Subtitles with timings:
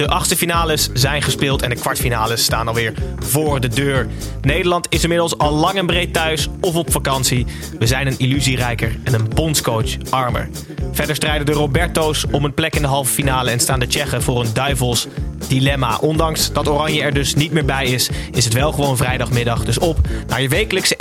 [0.00, 4.06] De achtste finales zijn gespeeld en de kwartfinales staan alweer voor de deur.
[4.42, 7.46] Nederland is inmiddels al lang en breed thuis of op vakantie.
[7.78, 10.48] We zijn een illusierijker en een bondscoach armer.
[10.92, 14.22] Verder strijden de Roberto's om een plek in de halve finale en staan de Tsjechen
[14.22, 15.06] voor een duivels
[15.48, 15.98] dilemma.
[15.98, 19.64] Ondanks dat Oranje er dus niet meer bij is, is het wel gewoon vrijdagmiddag.
[19.64, 19.98] Dus op
[20.28, 20.96] naar je wekelijkse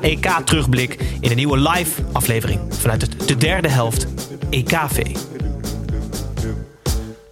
[0.00, 4.06] EK-terugblik in een nieuwe live aflevering vanuit de derde helft
[4.50, 5.00] EKV.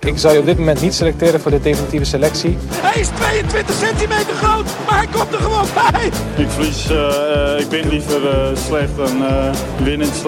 [0.06, 2.56] Ik zou je op dit moment niet selecteren voor de definitieve selectie.
[2.70, 6.06] Hij is 22 centimeter groot, maar hij komt er gewoon bij.
[6.44, 10.22] Ik verlies, uh, ik ben liever uh, slecht dan uh, winnend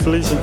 [0.00, 0.38] verliezen.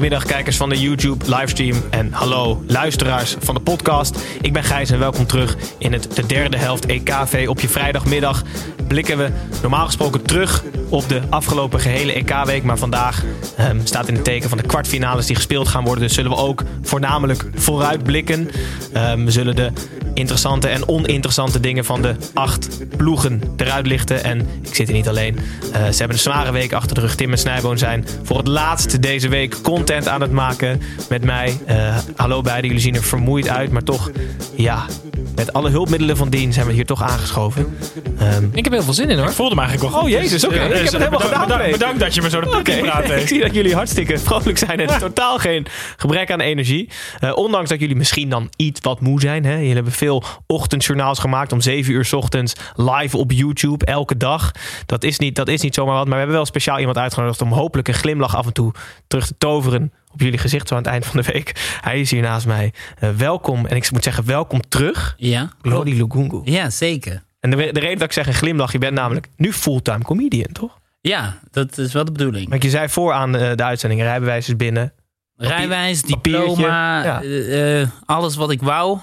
[0.00, 4.18] Goedemiddag kijkers van de YouTube livestream en hallo luisteraars van de podcast.
[4.40, 7.46] Ik ben Gijs en welkom terug in het de derde helft EKV.
[7.48, 8.42] Op je vrijdagmiddag
[8.88, 12.62] blikken we normaal gesproken terug op de afgelopen gehele EK-week.
[12.62, 13.24] Maar vandaag
[13.60, 16.04] um, staat in het teken van de kwartfinales die gespeeld gaan worden.
[16.04, 18.50] Dus zullen we ook voornamelijk vooruit blikken.
[18.96, 19.70] Um, we zullen de
[20.14, 24.24] interessante en oninteressante dingen van de acht ploegen eruit lichten.
[24.24, 25.34] En ik zit hier niet alleen.
[25.34, 27.14] Uh, ze hebben een zware week achter de rug.
[27.14, 31.58] Tim en Snijboon zijn voor het laatst deze week content aan het maken met mij.
[31.68, 34.10] Uh, hallo beiden, jullie zien er vermoeid uit, maar toch,
[34.54, 34.86] ja,
[35.34, 37.76] met alle hulpmiddelen van dien zijn we hier toch aangeschoven.
[38.22, 39.28] Um, ik heb heel veel zin in hoor.
[39.28, 40.54] Ik voelde me eigenlijk wel Oh jezus, oké.
[40.54, 40.79] Okay.
[40.84, 41.58] Ik heb het helemaal bedankt, gedaan.
[41.58, 42.80] Bedankt, bedankt dat je me zo de puk okay.
[42.80, 46.88] praat Ik zie dat jullie hartstikke vrolijk zijn en totaal geen gebrek aan energie.
[47.20, 49.44] Uh, ondanks dat jullie misschien dan iets wat moe zijn.
[49.44, 49.54] Hè?
[49.54, 54.52] Jullie hebben veel ochtendjournaals gemaakt om 7 uur 's ochtends live op YouTube elke dag.
[54.86, 57.40] Dat is, niet, dat is niet zomaar wat, maar we hebben wel speciaal iemand uitgenodigd
[57.40, 58.72] om hopelijk een glimlach af en toe
[59.06, 61.78] terug te toveren op jullie gezicht zo aan het eind van de week.
[61.80, 62.72] Hij is hier naast mij.
[63.00, 65.14] Uh, welkom, en ik moet zeggen welkom terug.
[65.16, 65.50] Ja.
[65.62, 66.40] Glody Lugungu.
[66.44, 67.22] Ja, zeker.
[67.40, 70.52] En de, de reden dat ik zeg een glimlach, je bent namelijk nu fulltime comedian,
[70.52, 70.78] toch?
[71.00, 72.48] Ja, dat is wel de bedoeling.
[72.48, 74.92] Maar je zei voor aan de, de uitzending, rijbewijs is binnen.
[75.36, 77.22] Rijwijs, diploma, ja.
[77.22, 78.98] uh, alles wat ik wou,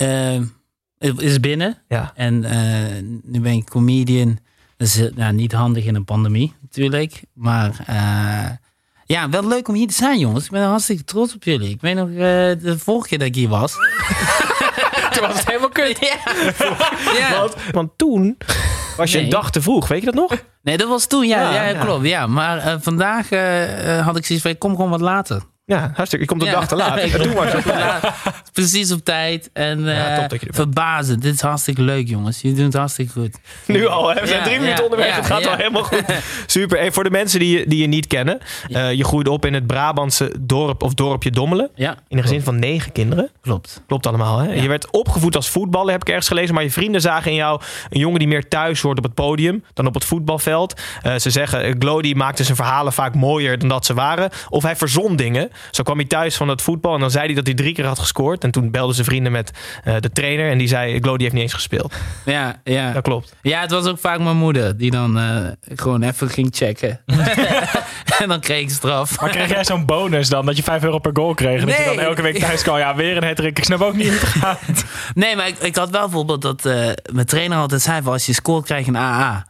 [0.00, 0.40] uh,
[1.16, 1.78] is binnen.
[1.88, 2.12] Ja.
[2.14, 2.40] En
[3.24, 4.38] nu ben ik comedian.
[4.76, 7.84] Dat is nou, niet handig in een pandemie natuurlijk, maar...
[9.04, 10.44] Ja, wel leuk om hier te zijn, jongens.
[10.44, 11.70] Ik ben hartstikke trots op jullie.
[11.70, 13.74] Ik weet nog de vorige keer dat ik hier was.
[15.14, 15.98] toen was het helemaal kut.
[16.00, 16.16] Ja.
[17.18, 17.34] ja.
[17.40, 18.38] Want, want, toen
[18.96, 19.24] was je nee.
[19.24, 19.88] een dag te vroeg.
[19.88, 20.44] Weet je dat nog?
[20.62, 21.26] Nee, dat was toen.
[21.26, 22.06] Ja, ja, ja klopt.
[22.06, 22.26] Ja.
[22.26, 25.42] Maar uh, vandaag uh, had ik zoiets van, kom gewoon wat later.
[25.70, 26.18] Ja, hartstikke.
[26.18, 26.54] Je komt een ja.
[26.54, 27.10] dag te laat.
[27.34, 29.50] Was het Precies op tijd.
[29.52, 31.22] En uh, top verbazend.
[31.22, 32.40] Dit is hartstikke leuk, jongens.
[32.40, 33.38] Je doet het hartstikke goed.
[33.66, 34.20] Nu al, hè?
[34.20, 35.16] We zijn drie minuten onderweg.
[35.16, 36.04] het gaat al helemaal goed.
[36.46, 36.78] Super.
[36.78, 38.38] En voor de mensen die je, die je niet kennen.
[38.68, 41.70] Uh, je groeide op in het Brabantse dorp of dorpje Dommelen.
[41.74, 43.30] Ja, in een gezin van negen kinderen.
[43.40, 43.82] Klopt.
[43.86, 44.52] Klopt allemaal, hè?
[44.52, 46.54] Je werd opgevoed als voetballer, heb ik ergens gelezen.
[46.54, 47.60] Maar je vrienden zagen in jou
[47.90, 50.80] een jongen die meer thuis hoort op het podium dan op het voetbalveld.
[51.02, 54.30] Uh, ze zeggen, Glody maakte zijn verhalen vaak mooier dan dat ze waren.
[54.48, 55.50] Of hij verzon dingen.
[55.70, 57.86] Zo kwam hij thuis van het voetbal en dan zei hij dat hij drie keer
[57.86, 58.44] had gescoord.
[58.44, 59.50] En toen belden ze vrienden met
[59.84, 61.94] uh, de trainer en die zei, Glody heeft niet eens gespeeld.
[62.24, 62.92] Ja, ja.
[62.92, 63.34] Dat klopt.
[63.42, 67.00] Ja, het was ook vaak mijn moeder die dan uh, gewoon even ging checken.
[68.22, 69.20] en dan kreeg ik straf.
[69.20, 71.60] Maar kreeg jij zo'n bonus dan, dat je 5 euro per goal kreeg?
[71.60, 71.76] En nee.
[71.76, 73.58] dat je dan elke week thuis kwam, ja, weer een hattrick.
[73.58, 74.58] Ik snap ook niet hoe het gaat.
[75.14, 78.26] Nee, maar ik, ik had wel bijvoorbeeld dat uh, mijn trainer altijd zei, van, als
[78.26, 79.46] je scoort krijg je een AA.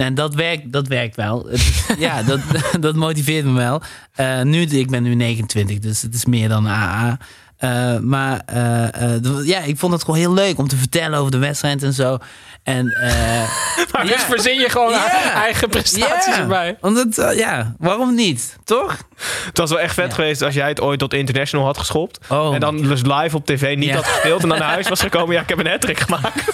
[0.00, 1.48] En dat werkt, dat werkt wel.
[1.98, 2.40] ja, dat,
[2.80, 3.82] dat motiveert me wel.
[4.20, 7.18] Uh, nu, ik ben nu 29, dus het is meer dan AA.
[7.60, 11.38] Uh, maar uh, ja, ik vond het gewoon heel leuk om te vertellen over de
[11.38, 12.18] wedstrijd en zo.
[12.62, 12.84] En,
[13.92, 14.18] maar dus ja.
[14.18, 15.34] verzin je gewoon yeah.
[15.34, 16.38] eigen prestaties yeah.
[16.38, 16.76] erbij.
[16.80, 18.56] Want het, ja, waarom niet?
[18.64, 18.96] Toch?
[19.44, 20.14] Het was wel echt vet ja.
[20.14, 22.18] geweest als jij het ooit tot international had geschopt.
[22.28, 22.54] Oh.
[22.54, 25.34] En dan dus live op tv niet had gespeeld en dan naar huis was gekomen.
[25.34, 26.44] Ja, ik heb een hattrick gemaakt.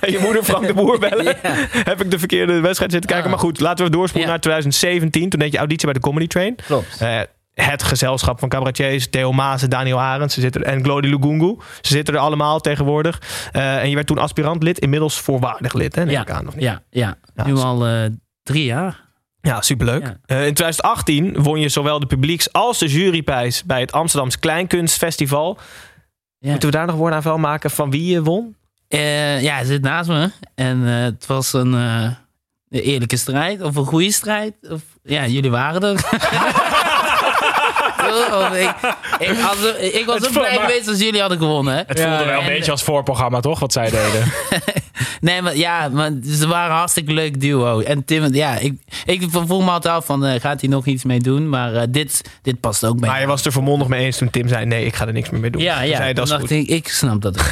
[0.00, 1.36] En je moeder Frank de Boer bellen.
[1.90, 3.30] Heb ik de verkeerde wedstrijd zitten kijken.
[3.30, 4.32] Maar goed, laten we doorspoelen Ja.
[4.34, 5.30] naar 2017.
[5.30, 6.56] Toen deed je auditie bij de Comedy Train.
[6.66, 6.96] Klopt.
[7.00, 7.20] Eh,
[7.54, 10.34] het gezelschap van cabaretiers, Theo Maas en Daniel Arends.
[10.34, 11.56] Ze zitten en Glody Lugungu.
[11.80, 13.20] Ze zitten er allemaal tegenwoordig.
[13.52, 15.94] Eh, en je werd toen aspirant lid, inmiddels voorwaardig lid.
[15.94, 16.62] Hè, neem Ja, ik aan, of niet?
[16.64, 17.14] ja, ja.
[17.34, 18.04] Ja, Nu al eh,
[18.42, 19.02] drie jaar.
[19.40, 20.02] Ja, superleuk.
[20.02, 20.36] Ja.
[20.36, 25.58] In 2018 won je zowel de publieks- als de juryprijs bij het Amsterdamse Kleinkunstfestival.
[26.38, 28.56] Moeten we daar nog woorden aan vuil maken van wie je won?
[28.88, 30.30] Eh, ja, hij zit naast me.
[30.54, 32.02] En eh, het was een, eh,
[32.70, 33.62] een eerlijke strijd.
[33.62, 34.54] Of een goede strijd.
[34.70, 35.92] Of, ja, jullie waren er.
[38.32, 38.74] Of ik,
[39.18, 41.74] ik, als, ik was Het ook blij maar- geweest als jullie hadden gewonnen.
[41.74, 41.82] Hè?
[41.86, 43.58] Het voelde wel een En- beetje als voorprogramma, toch?
[43.58, 44.32] Wat zij deden.
[45.20, 47.80] Nee, maar ja, maar ze waren een hartstikke leuk duo.
[47.80, 51.18] En Tim, ja, ik, ik voel me altijd af van, gaat hij nog iets mee
[51.20, 51.48] doen?
[51.48, 54.30] Maar eh, dit, dit past ook bij Maar je was er vermondig mee eens toen
[54.30, 55.62] Tim zei: nee, ik ga er niks meer mee doen.
[55.62, 55.96] Ja, ja.
[55.96, 56.50] zei dat is dacht goed.
[56.50, 57.36] ik, ik snap dat.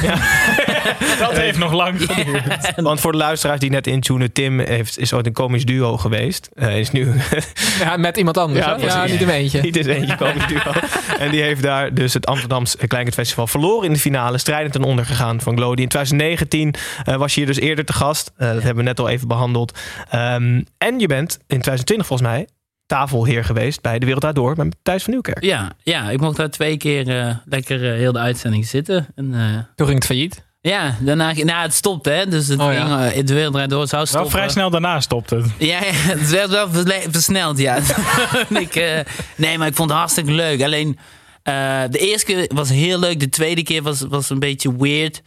[1.19, 2.73] Dat heeft nog lang geduurd.
[2.75, 6.49] Want voor de luisteraars die net intunen, Tim heeft, is ooit een komisch duo geweest.
[6.53, 7.11] Eh is nu
[7.79, 8.65] Ja, met iemand anders.
[8.65, 8.85] Ja, hè?
[8.85, 9.61] ja, niet in mijn eentje.
[9.61, 10.71] niet eens eentje komisch duo.
[11.23, 14.37] en die heeft daar dus het Amsterdamse Kleinkunstfestival verloren in de finale.
[14.37, 15.81] Strijdend ten onder gegaan van Glody.
[15.81, 18.31] In 2019 eh, was je hier dus eerder te gast.
[18.37, 19.79] Eh, dat hebben we net al even behandeld.
[20.09, 22.47] Ehm, en je bent in 2020 volgens mij
[22.85, 25.43] tafelheer geweest bij De Wereld Draait Door bij Thijs van Nieuwkerk.
[25.43, 29.07] Ja, ja, ik mocht daar twee keer eh, lekker heel de uitzending zitten.
[29.15, 30.42] En, eh, Toen ging het failliet.
[30.71, 32.27] Ja, daarna, nou, het stopte, hè.
[32.27, 32.99] Dus het Oh, ja.
[33.09, 34.31] ging, eh, de wereld draait door, het zou Wel stoppen.
[34.31, 35.45] vrij snel daarna stopte het.
[35.57, 36.67] Ja, ja, het werd wel
[37.11, 37.75] versneld, ja.
[38.65, 38.99] ik, eh,
[39.35, 40.61] nee, maar ik vond het hartstikke leuk.
[40.63, 40.97] Alleen,
[41.43, 43.19] eh, de eerste keer was heel leuk.
[43.19, 45.21] De tweede keer was, was een beetje weird.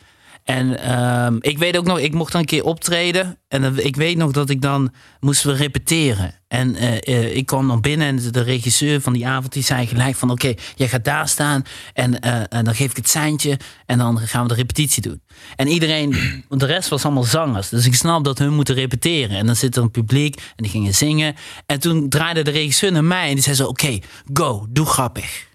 [0.47, 3.39] En ehm, ik weet ook nog, ik mocht dan een keer optreden.
[3.49, 6.35] En ik weet nog dat ik dan moesten we repeteren.
[6.49, 9.87] En eh, eh, ik kwam dan binnen en de regisseur van die avond die zei
[9.87, 10.31] gelijk van...
[10.31, 11.63] oké, jij gaat daar staan
[11.93, 13.59] en, eh, en dan geef ik het seintje...
[13.87, 15.23] en dan gaan we de repetitie doen.
[15.57, 16.17] En iedereen,
[16.49, 17.69] want de rest was allemaal zangers.
[17.69, 19.37] Dus ik snap dat hun moeten repeteren.
[19.37, 21.35] En dan zit er een publiek en die gingen zingen.
[21.67, 23.67] En toen draaide de regisseur naar mij en die zei zo...
[23.67, 23.99] oké,
[24.33, 25.47] go, doe grappig.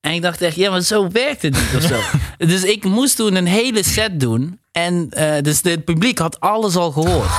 [0.00, 2.00] En ik dacht echt, ja, maar zo werkt het niet of zo.
[2.46, 4.60] dus ik moest toen een hele set doen.
[4.72, 7.30] En eh, dus het publiek had alles al gehoord.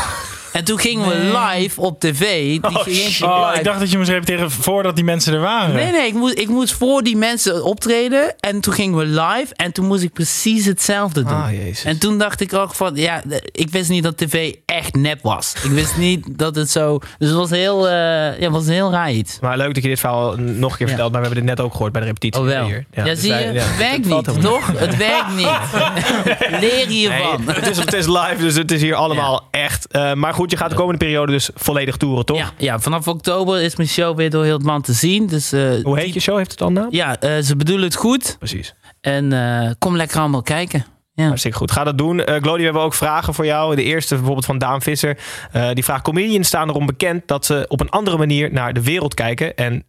[0.52, 2.20] En toen gingen we live op tv.
[2.62, 5.76] Die ging Oh, ik dacht dat je moest repeteren voordat die mensen er waren.
[5.76, 8.36] Nee, nee, ik moest, ik moest voor die mensen optreden.
[8.40, 9.54] En toen gingen we live.
[9.56, 11.44] En toen moest ik precies hetzelfde doen.
[11.44, 11.84] Ah, jezus.
[11.84, 13.22] En toen dacht ik ook van, ja,
[13.52, 15.54] ik wist niet dat tv echt nep was.
[15.64, 17.00] Ik wist niet dat het zo.
[17.18, 19.38] Dus het was heel, eh, ja, het was een heel raar iets.
[19.42, 20.94] Maar leuk dat je dit verhaal nog een keer Ja.
[20.94, 21.12] vertelt.
[21.12, 22.66] Maar we hebben dit net ook gehoord bij de repetitie Oh wel.
[22.66, 22.86] hier.
[22.94, 24.80] Ja, dus zie wij- je, ja, het werkt niet, helemaal toch?
[24.80, 25.50] Het werkt niet.
[26.62, 27.44] Leer hiervan.
[27.46, 29.88] Nee, het, is, het is live, dus het is hier allemaal echt.
[29.88, 32.38] Eh, maar goed, je gaat de komende periode dus volledig toeren, toch?
[32.38, 35.28] Ja, ja, vanaf oktober is mijn show weer door heel het land te zien.
[35.28, 36.38] Dus, eh, Hoe heet die- je show?
[36.38, 36.88] Heeft het al naam?
[36.90, 38.36] Ja, eh, ze bedoelen het goed.
[38.38, 38.74] Precies.
[39.02, 40.86] En eh, kom lekker allemaal kijken.
[41.14, 41.28] Ja.
[41.28, 41.72] Hartstikke goed.
[41.72, 42.20] Ga dat doen.
[42.26, 43.76] Glody, we hebben ook vragen voor jou.
[43.76, 45.18] De eerste bijvoorbeeld van Daan Visser.
[45.74, 49.14] Die vraagt, comedians staan erom bekend dat ze op een andere manier naar de wereld
[49.14, 49.56] kijken.
[49.56, 49.86] En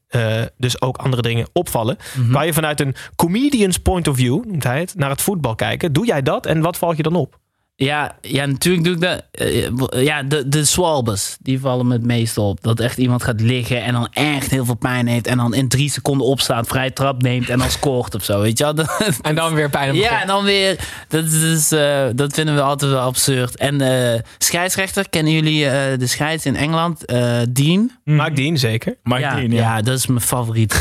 [0.56, 1.96] dus ook andere dingen opvallen.
[2.18, 2.32] Mhm.
[2.32, 5.92] Kan je vanuit een comedian's point of view, noemt hij het, naar het voetbal kijken?
[5.92, 7.38] Doe jij dat en wat valt je dan op?
[7.84, 9.22] Ja, ja, natuurlijk doe ik dat.
[9.30, 12.62] Eh, ja, de, de swalbers, die vallen me het meest op.
[12.62, 15.26] Dat echt iemand gaat liggen en dan echt heel veel pijn heeft.
[15.26, 18.40] En dan in drie seconden opstaat, vrije trap neemt en dan scoort of zo.
[18.40, 18.74] Weet je wel?
[18.74, 20.78] Dat- En dan weer pijn Ja, en dan weer.
[21.08, 23.56] Dat, is, eh, dat vinden we altijd wel absurd.
[23.56, 27.04] En eh scheidsrechter, kennen jullie eh, de scheids in Engeland?
[27.04, 27.90] Eh, Dean?
[28.04, 28.94] Mike Dean, zeker.
[29.02, 29.60] Mike ja, Dean, ja.
[29.76, 30.80] ja, dat is mijn favoriet.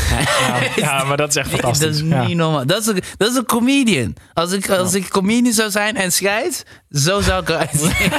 [0.76, 2.00] Ja, maar dat is echt dat fantastisch.
[2.00, 2.26] is Ja.
[2.26, 2.66] niet normaal.
[2.66, 4.14] Dat is, een, dat is een comedian.
[4.34, 8.10] Als ik, als ik comedian zou zijn en scheids, zo zou ik eruit zien.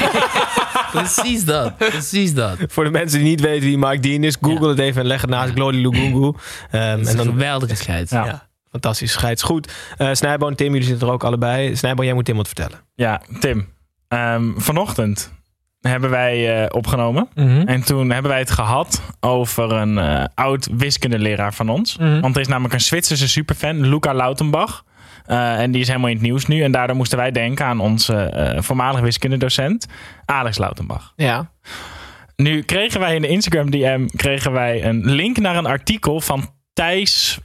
[0.92, 1.78] Precies dat.
[1.78, 2.58] Precies dat.
[2.68, 5.22] Voor de mensen die niet weten wie Mike Dean is, google het even en leg
[5.22, 6.34] het naast Glody Lugungu.
[6.72, 8.12] Ehm, Dat en een dan geweldige scheids.
[8.12, 8.26] Ja.
[8.26, 9.44] Ja, fantastisch scheids.
[9.44, 9.72] Goed.
[9.98, 11.76] Eh Snijbo en Tim, jullie zitten er ook allebei.
[11.76, 12.80] Snijbo, jij moet Tim wat vertellen.
[12.96, 13.68] Ja, Tim.
[14.08, 15.32] Ehm, vanochtend
[15.82, 17.28] hebben wij eh, opgenomen.
[17.36, 17.62] Mhm.
[17.68, 21.98] En toen hebben wij het gehad over een eh, oud wiskundeleraar van ons.
[21.98, 22.20] Mhm.
[22.22, 24.84] Want er is namelijk een Zwitserse superfan, Luca Lautenbach.
[25.26, 26.64] Eh, en die is helemaal in het nieuws nu.
[26.64, 29.86] En daardoor moesten wij denken aan onze eh voormalige wiskundedocent,
[30.26, 31.14] Alex Lautenbach.
[31.16, 31.52] Ja.
[32.36, 36.50] Nu kregen wij in de Instagram DM kregen wij een link naar een artikel van
[36.74, 37.40] Thijs,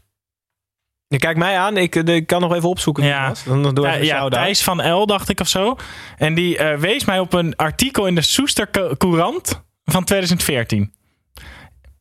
[1.06, 1.76] Je kijkt mij aan.
[1.76, 3.04] Ik, eh, ik kan nog even opzoeken.
[3.04, 3.32] Ja.
[3.44, 4.28] Dan, dan doe ik Ja.
[4.28, 5.76] Thijs van L, dacht ik of zo.
[6.16, 10.92] En die wees mij op een artikel in de Soester Co- Courant van 2014.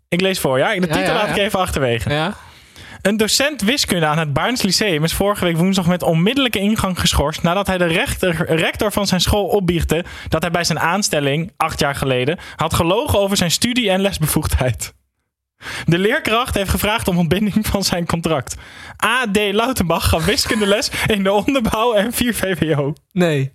[0.10, 0.74] Ik lees voor, ja.
[0.74, 2.10] De titel ja, laat ik even achterwege.
[2.10, 2.34] Ja.
[3.02, 7.44] Een docent wiskunde aan het Baarns Lyceum is vorige week woensdag met onmiddellijke ingang geschorst
[7.44, 8.06] nadat hij de
[8.48, 13.20] rector van zijn school opbiechte dat hij bij zijn aanstelling, acht jaar geleden, had gelogen
[13.20, 14.96] over zijn studie- en lesbevoegdheid.
[15.86, 18.56] De leerkracht heeft gevraagd om ontbinding van zijn contract.
[19.06, 19.38] A.D.
[19.52, 22.94] Lautenbach gaf wiskundeles in de onderbouw en 4 VWO.
[23.12, 23.52] Nee.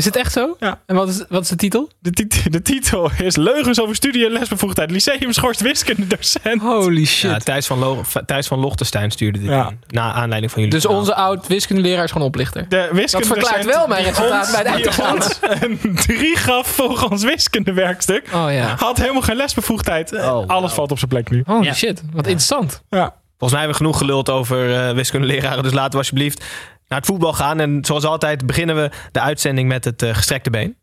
[0.00, 0.56] Is het echt zo?
[0.60, 0.80] Ja.
[0.86, 1.90] En wat is, wat is de titel?
[1.98, 4.90] De, tit- de titel is Leugens over studie en lesbevoegdheid.
[4.90, 6.62] Lyceum schorst wiskunde-docent.
[6.62, 7.30] Holy shit.
[7.30, 9.68] Ja, Thijs van, Lo Thijs van Lochtenstein stuurde dit Ja.
[9.68, 9.80] in.
[9.88, 12.68] Na aanleiding van jullie Dus onze oud wiskundeleraar is gewoon oplichter.
[12.68, 18.24] De wiskunde Dat verklaart wel mijn resultaat bij de ons een 3 gaf volgens wiskundewerkstuk.
[18.34, 18.74] Oh ja.
[18.78, 20.12] Had helemaal geen lesbevoegdheid.
[20.12, 21.42] Eh, Oh, Alles valt op zijn plek nu.
[21.46, 21.74] Holy Ja.
[21.74, 22.02] shit.
[22.12, 22.82] Wat interessant.
[22.90, 23.14] Ja.
[23.38, 25.62] Volgens mij hebben we genoeg geluld over eh wiskundeleraren.
[25.62, 26.44] Dus laten we alsjeblieft
[26.90, 27.60] naar het voetbal gaan.
[27.60, 30.76] En zoals altijd beginnen we de uitzending met het eh, gestrekte been.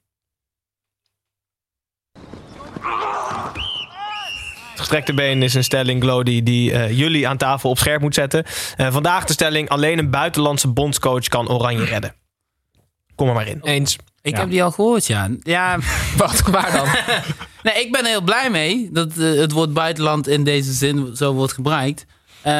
[4.69, 8.13] Het gestrekte been is een stelling, Glody, die eh, jullie aan tafel op scherp moet
[8.13, 8.43] zetten.
[8.77, 12.13] Eh, vandaag de stelling, alleen een buitenlandse bondscoach kan Oranje redden.
[13.15, 13.59] Kom er maar in.
[13.63, 13.95] Eens.
[14.21, 14.39] Ik Ja.
[14.39, 15.29] heb die al gehoord, ja.
[15.39, 15.77] Ja,
[16.17, 16.87] Wat, waar dan?
[17.73, 21.33] nee, ik ben er heel blij mee dat het woord buitenland in deze zin zo
[21.33, 22.05] wordt gebruikt.
[22.48, 22.54] Eh,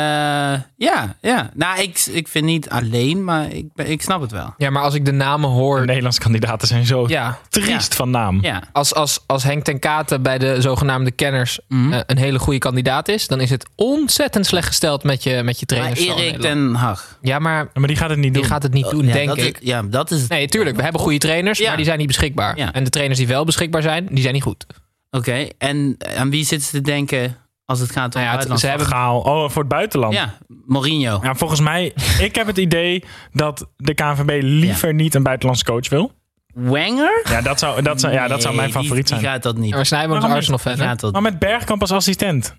[0.78, 1.50] ja, ja.
[1.54, 4.54] Nou, ik, ik vind niet alleen, maar ik, ik snap het wel.
[4.58, 5.86] Ja, maar als ik de namen De hoor...
[5.86, 8.42] Nederlandse kandidaten zijn zo Ja, triest van naam.
[8.42, 8.64] Ja.
[8.72, 11.94] als, als, als Henk ten Katen bij de zogenaamde kenners Mhm.
[11.94, 13.28] eh, een hele goede kandidaat is...
[13.28, 16.06] dan is het ontzettend slecht gesteld met je, met je Maar trainers.
[16.08, 17.18] van Erik ten Hag.
[17.22, 18.52] Ja, maar Maar die gaat het niet die doen.
[18.52, 19.58] gaat het niet doen, ja, denk dat ik.
[19.60, 20.30] Is, ja, dat is het.
[20.30, 20.76] Nee, tuurlijk.
[20.76, 21.68] We hebben goede trainers, Ja.
[21.68, 22.58] maar die zijn niet beschikbaar.
[22.58, 22.74] Ja.
[22.74, 24.66] En de trainers die wel beschikbaar zijn, die zijn niet goed.
[25.12, 28.48] Oké, en aan wie zitten ze te denken als het gaat om Nou ja, het-
[28.48, 28.60] buitenland?
[28.60, 29.20] ze hebben Gaal.
[29.20, 30.14] Oh, voor het buitenland.
[30.14, 31.20] Ja, Mourinho.
[31.24, 31.94] Ja, volgens mij,
[32.28, 36.12] ik heb het idee dat de KNVB liever niet een buitenlandse coach wil.
[36.54, 37.22] Wenger?
[37.30, 39.32] Ja, dat zou, dat zou, ja, dat zou mijn favoriet Die zijn.
[39.32, 39.70] gaat dat niet.
[39.70, 42.56] Ja, maar Snijboom is Arsenal fan, dat Maar met Bergkamp als assistent.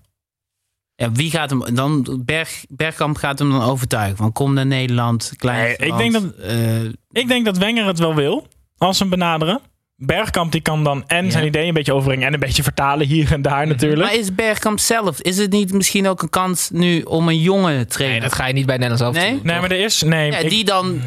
[0.95, 2.21] Ja, wie gaat hem dan?
[2.25, 4.17] Berg, Bergkamp gaat hem dan overtuigen.
[4.17, 5.61] Van kom naar Nederland, klein.
[5.63, 5.99] Nee, ik land.
[5.99, 8.47] denk dat- Eh, Ik denk dat Wenger het wel wil,
[8.77, 9.59] als ze hem benaderen.
[10.01, 11.31] Bergkamp die kan dan en Ja.
[11.31, 14.01] zijn idee een beetje overbrengen en een beetje vertalen hier en daar natuurlijk.
[14.01, 15.21] maar is Bergkamp zelf?
[15.21, 18.21] Is het niet misschien ook een kans nu om een jonge Nee, trainer?
[18.21, 19.35] dat ga je niet bij Nederlands zelf Nee?
[19.35, 19.39] doen.
[19.43, 20.01] Nee, maar er is...
[20.01, 21.01] Nee, ja, ik- die dan,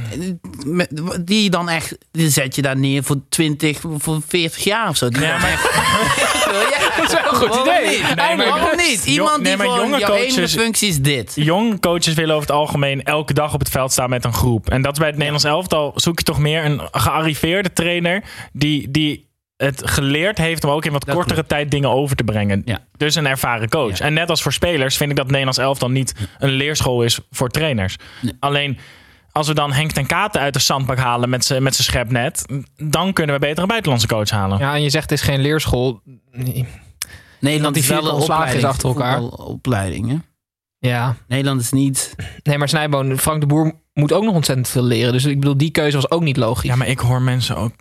[1.21, 5.09] die dan echt, die zet je daar neer voor 20, voor 40 jaar of zo.
[5.09, 5.71] Die Ja, maar- echt-
[6.79, 7.89] ja, Dat is wel een goed waarom idee.
[7.99, 8.15] Niet?
[8.15, 9.05] Nee, maar- waarom niet?
[9.07, 11.33] Iemand nee, die gewoon, jonge jouw enige coaches- functie is dit.
[11.35, 14.71] Jong coaches willen over het algemeen elke dag op het veld staan met een groep.
[14.71, 18.91] En dat is bij het Nederlands elftal zoek je toch meer een gearriveerde trainer die,
[18.91, 22.63] die het geleerd heeft om ook in wat Dat kortere tijd dingen over te brengen.
[22.65, 22.79] Ja.
[22.97, 23.99] Dus een ervaren coach.
[23.99, 24.05] Ja.
[24.05, 27.19] En net als voor spelers vind ik dat het Nederlands elftal niet een leerschool is
[27.31, 27.97] voor trainers.
[28.21, 28.33] Nee.
[28.41, 28.79] Alleen
[29.33, 32.45] als we dan Henk ten Katen uit de zandbak halen met zijn met zijn schepnet,
[32.77, 34.59] dan kunnen we beter een buitenlandse coach halen.
[34.59, 36.01] Ja, en je zegt het is geen leerschool.
[36.31, 36.67] Nee.
[37.41, 39.19] Nederland is wel een is opleiding, achter elkaar.
[39.19, 40.17] voetbalopleiding, hè?
[40.89, 41.17] Ja.
[41.29, 42.15] Nederland is niet...
[42.43, 45.13] Nee, maar Snijboon, Frank de Boer moet ook nog ontzettend veel leren.
[45.13, 46.71] Dus ik bedoel, die keuze was ook niet logisch.
[46.71, 47.73] Ja, maar ik hoor mensen ook.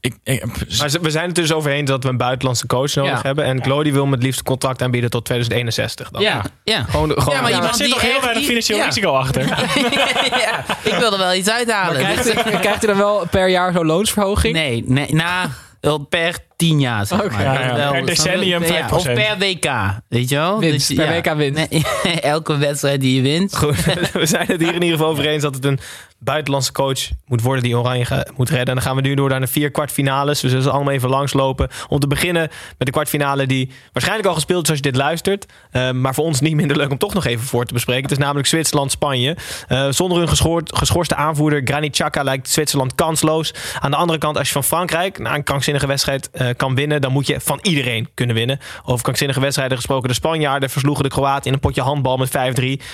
[0.00, 0.44] Ik, ik,
[0.78, 3.20] Maar ze- we zijn het dus over eens dat we een buitenlandse coach nodig Ja.
[3.22, 3.44] hebben.
[3.44, 6.10] En Glody wil hem het liefst contract aanbieden tot 2061.
[6.10, 6.22] Dan.
[6.22, 6.42] ja.
[6.64, 6.82] Ja.
[6.90, 8.84] Gewoon, de- gewoon Ja, maar er iemand zit toch heel weinig financieel ja.
[8.84, 9.46] risico achter.
[10.46, 11.96] ja, ik wil er wel iets uithalen.
[12.02, 14.54] Krijgt, Dus- hij- krijgt hij dan wel per jaar zo'n loonsverhoging?
[14.54, 15.50] nee, nee, na
[15.80, 17.06] wel per tien jaar.
[17.06, 17.30] Zeg Oké.
[17.32, 17.42] maar.
[17.42, 17.74] Ja, ja.
[17.74, 18.92] Wel, Per decennium ja, 5%.
[18.92, 19.70] Of per WK,
[20.08, 20.58] weet je wel?
[20.58, 21.70] Winst, Dus, per WK winst.
[21.70, 21.84] Nee,
[22.20, 23.56] elke wedstrijd die je wint.
[23.56, 25.78] Goed, we zijn het hier in ieder geval over eens dat het een
[26.20, 28.68] buitenlandse coach moet worden die Oranje moet redden.
[28.68, 30.40] En dan gaan we nu door naar de vier kwartfinales.
[30.40, 31.68] We zullen ze allemaal even langslopen.
[31.88, 32.48] Om te beginnen
[32.78, 35.46] met de kwartfinale die waarschijnlijk al gespeeld is als je dit luistert.
[35.70, 38.02] Eh, maar voor ons niet minder leuk om toch nog even voor te bespreken.
[38.02, 39.36] Het is namelijk Zwitserland-Spanje.
[39.68, 40.28] Eh, zonder hun
[40.64, 43.54] geschorste aanvoerder Granit Xhaka lijkt Zwitserland kansloos.
[43.80, 47.00] Aan de andere kant, als je van Frankrijk na een krankzinnige wedstrijd eh, kan winnen...
[47.00, 48.58] dan moet je van iedereen kunnen winnen.
[48.84, 50.08] Over krankzinnige wedstrijden gesproken.
[50.08, 52.32] De Spanjaarden versloegen de Kroaten in een potje handbal met 5-3...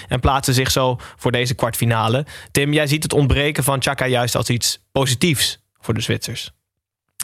[0.09, 2.27] en plaatsen zich zo voor deze kwartfinale.
[2.51, 6.51] Tim, jij ziet het ontbreken van Xhaka juist als iets positiefs voor de Zwitsers.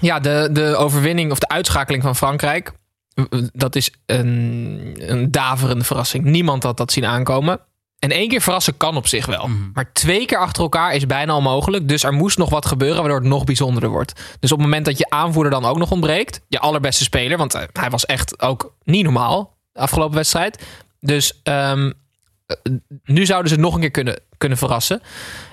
[0.00, 2.72] Ja, de, de overwinning of de uitschakeling van Frankrijk.
[3.52, 6.24] Dat is een, een daverende verrassing.
[6.24, 7.60] Niemand had dat zien aankomen.
[7.98, 9.48] En één keer verrassen kan op zich wel.
[9.48, 9.70] Mhm.
[9.72, 11.88] Maar twee keer achter elkaar is bijna onmogelijk.
[11.88, 14.12] Dus er moest nog wat gebeuren waardoor het nog bijzonderder wordt.
[14.40, 16.40] Dus op het moment dat je aanvoerder dan ook nog ontbreekt.
[16.48, 17.38] Je allerbeste speler.
[17.38, 19.56] Want eh, hij was echt ook niet normaal.
[19.72, 20.62] De afgelopen wedstrijd.
[21.00, 21.92] Dus ehm,
[22.46, 22.56] eh,
[23.04, 25.02] nu zouden ze het nog een keer kunnen, kunnen verrassen.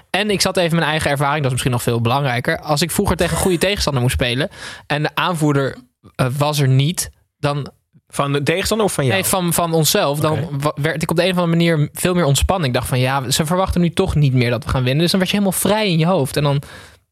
[0.10, 2.60] En ik zat even mijn eigen ervaring, dat is misschien nog veel belangrijker.
[2.60, 4.50] Als ik vroeger tegen goede tegenstander moest spelen
[4.88, 5.78] en de aanvoerder
[6.16, 7.72] eh, was er niet, dan
[8.08, 9.16] Van de tegenstander of van jou?
[9.16, 12.25] nee, van, van onszelf, dan werd ik op de een of andere manier veel meer
[12.25, 12.68] ontspannen.
[12.68, 15.01] Ik dacht van ja, ze verwachten nu toch niet meer dat we gaan winnen.
[15.01, 16.62] Dus dan werd je helemaal vrij in je hoofd en dan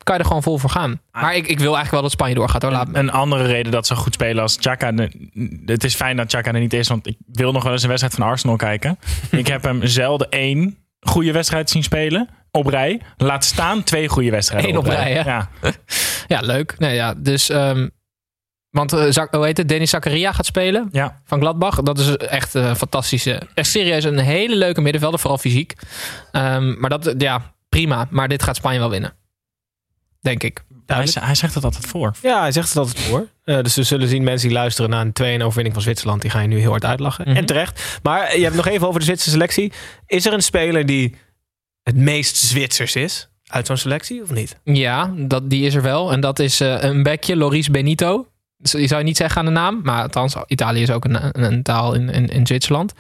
[0.03, 1.01] kan je er gewoon vol voor gaan.
[1.11, 2.71] Maar ik, ik wil eigenlijk wel dat Spanje doorgaat hoor.
[2.71, 2.87] Laat.
[2.91, 4.93] Een andere reden dat ze goed spelen als Chaka.
[5.65, 7.89] Het is fijn dat Chaka er niet is, want ik wil nog wel eens een
[7.89, 8.99] wedstrijd van Arsenal kijken.
[9.31, 13.01] ik heb hem zelden één goede wedstrijd zien spelen op rij.
[13.17, 14.69] Laat staan twee goede wedstrijden.
[14.69, 15.21] Eén op rij, hè?
[15.21, 15.49] Ja.
[16.27, 16.75] Ja, leuk.
[16.77, 17.87] Nee, ja, dus, ehm,
[18.69, 19.69] want eh, hoe heet het?
[19.69, 20.89] Denis Zakaria gaat spelen.
[20.91, 21.21] ja.
[21.25, 21.81] van Gladbach.
[21.81, 23.41] Dat is echt een fantastische.
[23.53, 25.73] Echt serieus een hele leuke middenvelder, vooral fysiek.
[26.31, 28.07] Ehm, maar dat, ja, prima.
[28.09, 29.13] Maar dit gaat Spanje wel winnen.
[30.21, 30.63] denk ik.
[30.95, 32.13] Hij, hij zegt het altijd voor.
[32.21, 33.27] Ja, hij zegt het altijd voor.
[33.43, 36.21] Eh, dus we zullen zien mensen die luisteren naar een 2-1 overwinning van Zwitserland.
[36.21, 37.27] Die gaan je nu heel hard uitlachen.
[37.27, 37.37] Mhm.
[37.37, 37.99] En terecht.
[38.03, 39.71] Maar je hebt nog even over de Zwitserse selectie.
[40.05, 41.15] Is er een speler die
[41.83, 44.59] het meest Zwitsers is uit zo'n selectie of niet?
[44.63, 46.11] Ja, dat, die is er wel.
[46.11, 48.27] En dat is eh, een bekje, Loris Benito.
[48.57, 49.79] Die zou je niet zeggen aan de naam.
[49.83, 52.93] Maar althans, Italië is ook een, een, een taal in, in, in Zwitserland.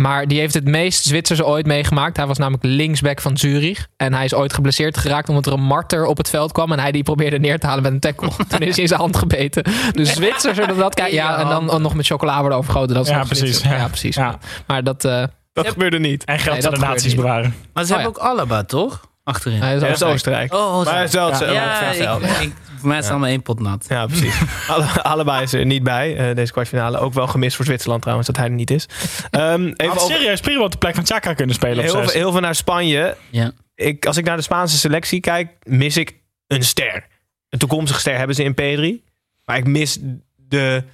[0.00, 2.16] Maar die heeft het meest Zwitserse ooit meegemaakt.
[2.16, 3.86] Hij was namelijk linksback van Zurich.
[3.96, 6.72] En hij is ooit geblesseerd geraakt omdat er een marter op het veld kwam.
[6.72, 8.28] En hij die probeerde neer te halen met een tackle.
[8.48, 9.62] Toen is hij in zijn hand gebeten.
[9.92, 12.94] Dus Zwitserse, dat, dat kijk, ja, en dan nog met chocola worden overgoten.
[12.94, 13.62] Dat is Ja, precies.
[13.62, 13.76] Ja.
[13.76, 14.14] Ja, precies.
[14.14, 14.38] Ja.
[14.66, 15.04] Maar dat...
[15.04, 16.24] eh, Dat gebeurde niet.
[16.24, 17.16] En geld Nee, de niet.
[17.16, 17.54] bewaren.
[17.72, 19.00] Maar ze Oh, hebben ook Alaba, toch?
[19.24, 19.60] Achterin.
[19.62, 20.54] hij is is Oostenrijk.
[20.54, 21.54] Oh, Maar het is wel hetzelfde.
[21.54, 23.86] ja, ik, ik, voor mij is het allemaal één pot nat.
[23.88, 24.40] Ja, precies.
[24.68, 26.16] Alle, allebei is er niet bij.
[26.16, 26.98] eh, deze kwartfinale.
[26.98, 28.86] Ook wel gemist voor Zwitserland trouwens, dat hij er niet is.
[29.30, 32.32] Ehm, even over, serieus prima op de plek van Chaka kunnen spelen heel, veel, heel
[32.32, 33.16] veel naar Spanje.
[33.30, 33.52] Ja.
[33.74, 36.14] Ik, als ik naar de Spaanse selectie kijk, mis ik
[36.46, 37.06] een ster.
[37.48, 39.04] Een toekomstige ster hebben ze in P3.
[39.44, 39.98] Maar ik mis
[40.36, 40.84] de...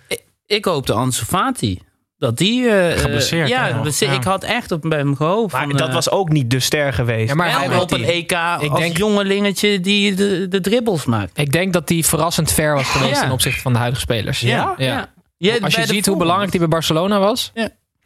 [0.47, 1.81] Ik hoopte Ansu Fati.
[2.19, 2.69] Dat die...
[2.69, 3.67] eh, Geblesseerd, Ja.
[3.99, 4.13] Ja.
[4.13, 5.53] ik had echt op bij hem gehoopt.
[5.53, 7.29] Maar van, dat eh, was ook niet de ster geweest.
[7.29, 11.39] Ja, maar hij op een EK als denk- jongelingetje die de, de dribbles maakt.
[11.39, 13.21] Ik denk dat hij verrassend ver was geweest Ja.
[13.23, 14.41] ten opzichte van de huidige spelers.
[14.41, 15.13] Ja, ja.
[15.39, 17.53] Ja, Als je ziet hoe belangrijk die bij Barcelona was.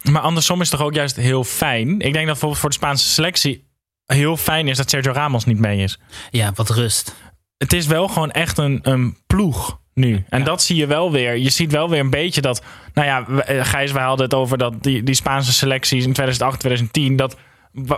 [0.01, 1.89] Maar andersom is het toch ook juist heel fijn.
[1.89, 3.69] Ik denk dat bijvoorbeeld voor de Spaanse selectie
[4.05, 5.99] heel fijn is dat Sergio Ramos niet mee is.
[6.31, 7.15] Ja, wat rust.
[7.57, 10.23] Het is wel gewoon echt een, een ploeg nu.
[10.29, 11.37] En dat zie je wel weer.
[11.37, 12.61] Je ziet wel weer een beetje dat...
[12.93, 16.13] Nou ja, we- eh, Gijs, wij hadden het over dat die, die Spaanse selecties in
[16.13, 17.15] 2008, 2010...
[17.15, 17.37] Dat,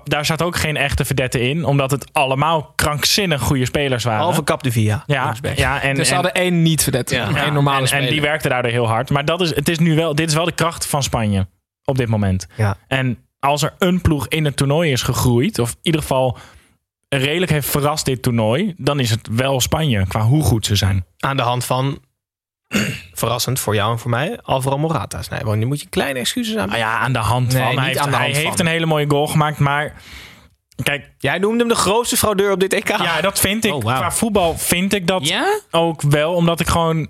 [0.04, 1.66] daar zat ook geen echte verdette in.
[1.66, 4.20] Omdat het allemaal krankzinnig goede spelers waren.
[4.20, 5.04] Behalve Cap de Via.
[5.08, 7.16] ja, ja, en, Dus ze en- hadden één niet verdette.
[7.16, 7.36] Ja.
[7.44, 8.06] Één normale en, speler.
[8.06, 9.10] en die werkte daardoor heel hard.
[9.10, 11.48] Maar dat is, het is nu wel, dit is wel de kracht van Spanje
[11.86, 12.48] op dit moment.
[12.56, 12.78] Ja.
[12.88, 16.38] En als er een ploeg in het toernooi is gegroeid, of in ieder geval
[17.18, 21.06] redelijk heeft verrast dit toernooi, dan is het wel Spanje qua hoe goed ze zijn.
[21.18, 22.00] Aan de hand van,
[23.14, 25.22] verrassend voor jou en voor mij, Alvaro Morata.
[25.30, 26.68] Nee, nu moet je kleine excuses aan.
[26.68, 27.62] Nou ja, aan de hand van.
[27.78, 30.02] Hij, heeft, aan de hij heeft een hele mooie goal gemaakt, maar
[30.84, 32.88] kijk, Jij noemde hem de grootste fraudeur op dit EK.
[32.88, 33.74] ja, dat vind ik.
[33.74, 33.80] Oh.
[33.80, 35.60] Qua voetbal vind ik dat Ja?
[35.72, 37.08] ook wel, omdat ik gewoon.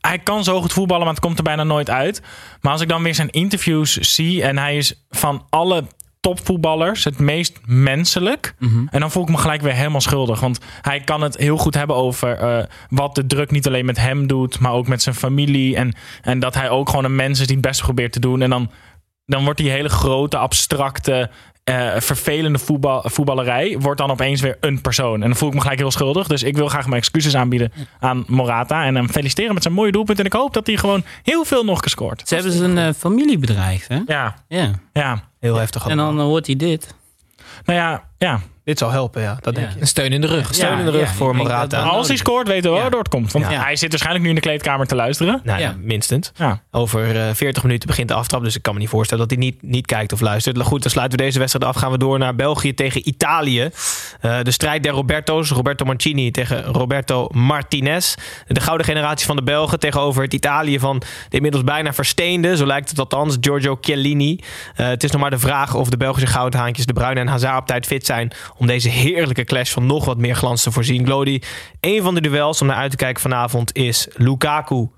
[0.00, 2.22] Hij kan zo goed voetballen, maar het komt er bijna nooit uit.
[2.60, 5.84] Maar als ik dan weer zijn interviews zie en hij is van alle
[6.20, 8.54] topvoetballers het meest menselijk.
[8.90, 10.40] En dan voel ik me gelijk weer helemaal schuldig.
[10.40, 13.98] Want hij kan het heel goed hebben over eh, wat de druk niet alleen met
[13.98, 15.76] hem doet, maar ook met zijn familie.
[15.76, 18.42] En, en dat hij ook gewoon een mens is die het best probeert te doen.
[18.42, 18.70] En dan,
[19.26, 21.30] dan wordt die hele grote, abstracte,
[21.64, 25.14] eh, vervelende voetbal, voetballerij wordt dan opeens weer een persoon.
[25.22, 26.26] En dan voel ik me gelijk heel schuldig.
[26.26, 28.84] Dus ik wil graag mijn excuses aanbieden aan Morata.
[28.84, 30.18] En hem feliciteren met zijn mooie doelpunt.
[30.18, 32.28] En ik hoop dat hij gewoon heel veel nog gescoord.
[32.28, 33.98] Ze hebben zijn eh, familie bedreigd, hè?
[34.06, 34.70] Ja, Ja.
[34.92, 35.28] ja.
[35.40, 35.86] Heel heftig.
[35.86, 36.94] En dan eh, hoort hij dit.
[37.64, 38.40] Nou ja, ja.
[38.70, 39.36] Dit zal helpen, ja.
[39.40, 39.80] Dat denk je.
[39.80, 40.54] Een steun in de rug.
[40.54, 41.82] Steun in de rug ja, voor ik Morata.
[41.82, 42.20] dat Als hij is.
[42.20, 43.32] scoort, weten we waardoor het komt.
[43.32, 43.62] Want Ja.
[43.62, 45.40] hij zit waarschijnlijk nu in de kleedkamer te luisteren.
[45.44, 45.74] Nou ja, Ja.
[45.80, 46.32] minstens.
[46.36, 46.62] Ja.
[46.70, 48.42] Over eh, 40 minuten begint de aftrap.
[48.44, 50.62] Dus ik kan me niet voorstellen dat hij niet, niet kijkt of luistert.
[50.62, 51.76] Goed, dan sluiten we deze wedstrijd af.
[51.76, 53.70] Gaan we door naar België tegen Italië.
[54.20, 55.50] Eh, de strijd der Roberto's.
[55.50, 58.14] Roberto Mancini tegen Roberto Martinez.
[58.46, 62.56] De gouden generatie van de Belgen tegenover het Italië van de inmiddels bijna versteende.
[62.56, 63.36] Zo lijkt het althans.
[63.40, 64.38] Giorgio Chiellini.
[64.74, 67.58] Eh, het is nog maar de vraag of de Belgische goudhaantjes De Bruyne en Hazard
[67.60, 68.32] op tijd fit zijn.
[68.60, 71.04] Om deze heerlijke clash van nog wat meer glans te voorzien.
[71.04, 71.40] Glody,
[71.80, 74.88] een van de duels om naar uit te kijken vanavond is Lukaku.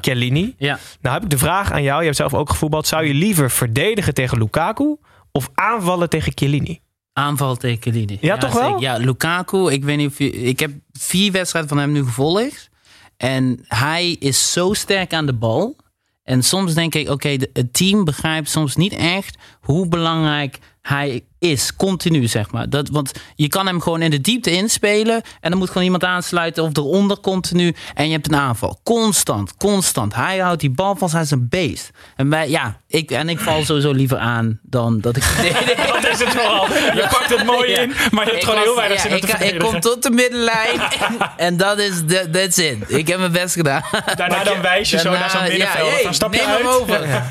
[0.00, 0.54] Chiellini.
[0.58, 0.78] Ja.
[1.00, 1.98] Nou heb ik de vraag aan jou.
[1.98, 2.86] Je hebt zelf ook gevoetbald.
[2.86, 4.96] Zou je liever verdedigen tegen Lukaku
[5.32, 6.80] of aanvallen tegen Chiellini?
[7.12, 8.18] Aanval tegen Chiellini.
[8.20, 8.80] Ja, toch wel?
[8.80, 9.72] Ja, Lukaku.
[9.72, 10.30] Ik weet niet of je...
[10.30, 12.70] Ik heb vier wedstrijden van hem nu gevolgd.
[13.16, 15.76] En hij is zo sterk aan de bal.
[16.22, 21.76] En soms denk ik, oké, het team begrijpt soms niet echt hoe belangrijk hij is.
[21.76, 22.68] Continu, zeg maar.
[22.70, 25.22] Dat, want je kan hem gewoon in de diepte inspelen.
[25.40, 27.74] En dan moet gewoon iemand aansluiten of eronder continu.
[27.94, 28.80] En je hebt een aanval.
[28.82, 30.14] Constant, constant.
[30.14, 31.12] Hij houdt die bal vast.
[31.12, 31.90] Hij is een beest.
[32.16, 35.22] En, wij, ja, ik, en ik val sowieso liever aan dan dat ik.
[36.02, 36.66] Dat is het vooral.
[36.68, 37.80] Je pakt het mooi Ja.
[37.80, 39.80] in, maar je hebt Ik gewoon was- heel weinig ja, zin ik, te ik kom
[39.80, 42.76] tot de middenlijn en, en dat is the- that's it.
[42.86, 43.82] Ik heb mijn best gedaan.
[44.16, 45.90] Daarna dan wijs je zo naar zo'n middenveld.
[45.90, 46.58] hey, dan stap je neem uit.
[46.58, 47.22] hem over.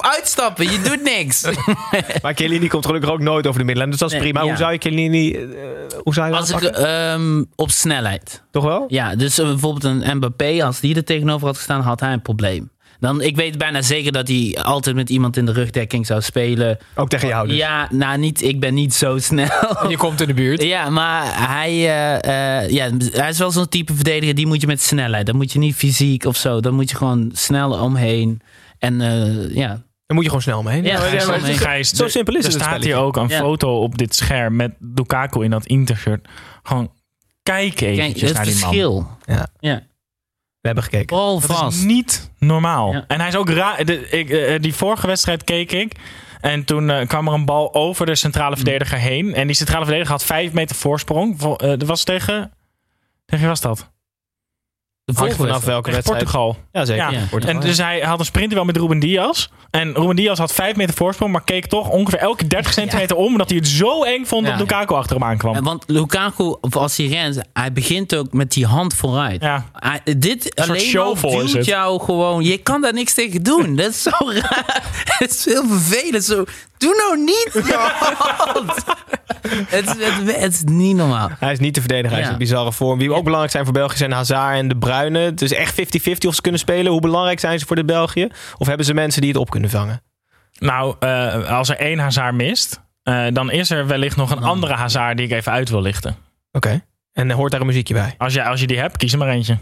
[0.14, 1.42] Uitstappen, je doet niks.
[2.22, 3.90] Maar Chiellini komt gelukkig ook nooit over de middenlijn.
[3.90, 4.40] Dus dat is Nee, prima.
[4.42, 4.48] ja.
[4.48, 5.32] Hoe zou je Chiellini...
[5.32, 5.40] eh,
[6.02, 8.42] hoe zou je dat Als ik ehm, op snelheid.
[8.50, 8.84] Toch wel?
[8.88, 12.22] Ja, dus eh, bijvoorbeeld een Mbappé, als die er tegenover had gestaan, had hij een
[12.22, 12.70] probleem.
[13.00, 16.78] Dan, ik weet bijna zeker dat hij altijd met iemand in de rugdekking zou spelen.
[16.94, 17.56] Ook tegen jou dus.
[17.56, 19.88] Ja, nou niet, ik ben niet zo snel.
[19.88, 20.62] Je komt in de buurt.
[20.62, 24.66] Ja, maar hij, eh, eh, ja, hij is wel zo'n type verdediger, die moet je
[24.66, 25.26] met snelheid.
[25.26, 26.60] Dan moet je niet fysiek of zo.
[26.60, 28.40] Dan moet je gewoon snel omheen.
[28.78, 30.84] En eh, ja, Dan moet je gewoon snel omheen.
[30.84, 31.40] Ja, maar.
[31.40, 32.92] Gijs, Zo er- simpel is er het staat spelletje.
[32.94, 33.38] hier ook een Ja.
[33.38, 36.28] foto op dit scherm met Lukaku in dat Intershirt.
[36.62, 36.92] Gewoon
[37.42, 38.62] Kijk eventjes het naar die man.
[38.62, 39.08] verschil.
[39.24, 39.46] Ja.
[39.60, 39.74] Ja.
[40.60, 41.16] We hebben gekeken.
[41.16, 42.92] Bal Dat is niet normaal.
[42.92, 43.04] Ja.
[43.06, 43.84] En hij is ook raar.
[43.84, 45.92] De, ik, eh, die vorige wedstrijd keek ik.
[46.40, 48.56] En toen eh, kwam er een bal over de centrale Mm.
[48.56, 49.34] verdediger heen.
[49.34, 51.40] En die centrale verdediger had vijf meter voorsprong.
[51.42, 52.52] Eh, dat was tegen...
[53.24, 53.90] Tegen wie was dat?
[55.08, 56.18] De Hangt volgende vanaf welke wedstrijd.
[56.22, 56.56] Portugal.
[56.72, 57.04] Ja, zeker.
[57.04, 57.10] Ja.
[57.10, 57.18] Ja.
[57.30, 57.66] Portugal, En ja.
[57.66, 59.46] dus hij had een sprinterwel met Ruben Diaz.
[59.70, 63.26] En Ruben Diaz had vijf meter voorsprong, maar keek toch ongeveer elke 30 centimeter om.
[63.26, 64.58] Omdat hij het zo eng vond dat.
[64.58, 65.54] Lukaku achter hem aankwam.
[65.54, 69.42] En Want Lukaku, als hij rent, hij begint ook met die hand vooruit.
[69.42, 69.64] Ja.
[69.72, 71.64] Hij- dit soort alleen al duwt het.
[71.64, 72.42] jou gewoon...
[72.44, 73.76] Je kan daar niks tegen doen.
[73.76, 74.82] Dat is zo raar.
[75.04, 76.24] Het is heel vervelend.
[76.24, 76.44] Zo,
[76.78, 77.48] doe nou niet
[79.68, 81.28] het, is- het, het is niet normaal.
[81.38, 82.16] Hij is niet te verdedigen.
[82.16, 82.98] Hij is een bizarre vorm.
[82.98, 85.18] Wie ook belangrijk zijn voor België zijn Hazard en De Bruyne.
[85.18, 85.84] Het is echt 50-50
[86.26, 86.92] of ze kunnen spelen.
[86.92, 88.28] Hoe belangrijk zijn ze voor de België?
[88.58, 90.02] Of hebben ze mensen die het op kunnen vangen?
[90.58, 94.74] Nou, eh, als er één Hazard mist, eh, dan is er wellicht nog een andere
[94.74, 96.16] Hazard die ik even uit wil lichten.
[96.52, 96.84] Oké.
[97.12, 98.14] En hoort daar een muziekje bij?
[98.18, 99.58] Als je, als je die hebt, kies er maar eentje.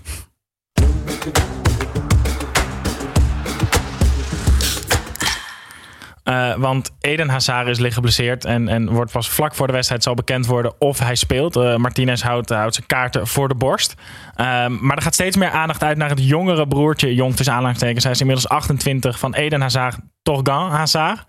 [6.26, 10.02] Eh, want Eden Hazard is licht geblesseerd en, en wordt pas vlak voor de wedstrijd
[10.02, 11.56] zal bekend worden of hij speelt.
[11.56, 13.94] Eh, Martinez houdt, houdt zijn kaarten voor de borst.
[14.34, 18.04] Ehm, maar er gaat steeds meer aandacht uit naar het jongere broertje, jong tussen aanhalingstekens.
[18.04, 21.24] Hij is inmiddels 28 van Eden Hazard, Torgan Hazard.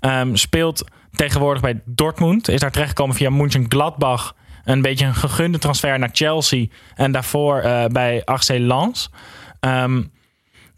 [0.00, 2.48] Ehm, speelt tegenwoordig bij Dortmund.
[2.48, 4.34] Is daar terechtgekomen via Mönchengladbach.
[4.64, 6.66] Een beetje een gegunde transfer naar Chelsea.
[6.94, 9.10] En daarvoor eh, bij AC Lens.
[9.60, 10.02] Ehm,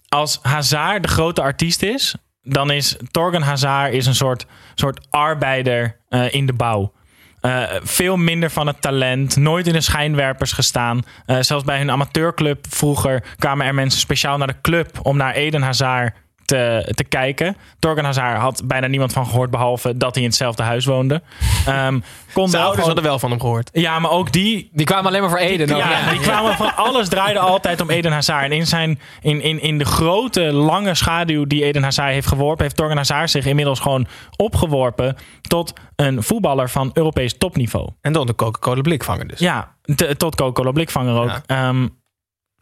[0.08, 5.96] als Hazard de grote artiest is, dan is Torgan Hazard is een soort, soort arbeider
[6.08, 6.92] eh, in de bouw.
[7.40, 9.36] Eh, veel minder van het talent.
[9.36, 11.02] Nooit in de schijnwerpers gestaan.
[11.26, 15.34] Eh, zelfs bij hun amateurclub vroeger kwamen er mensen speciaal naar de club om naar
[15.34, 16.14] Eden Hazard
[16.56, 17.56] te, te kijken.
[17.78, 21.22] Torgan Hazard had bijna niemand van gehoord, behalve dat hij in hetzelfde huis woonde.
[21.66, 21.98] Ehm
[22.32, 23.70] kon Zijn ouders gewoon- hadden wel van hem gehoord.
[23.72, 25.70] ja, maar ook die, Die kwamen alleen maar voor Eden.
[25.72, 25.78] ook.
[25.78, 28.44] ja, die kwamen van alles draaide altijd om Eden Hazard.
[28.44, 32.62] En in, zijn, in, in, in de grote, lange schaduw die Eden Hazard heeft geworpen,
[32.64, 37.88] heeft Torgan Hazard zich inmiddels gewoon opgeworpen tot een voetballer van Europees topniveau.
[38.00, 39.38] En dan de Coca-Cola blikvanger dus.
[39.38, 41.28] Ja, te- tot Coca-Cola blikvanger ook.
[41.28, 41.42] Ja.
[41.46, 41.88] Ehm,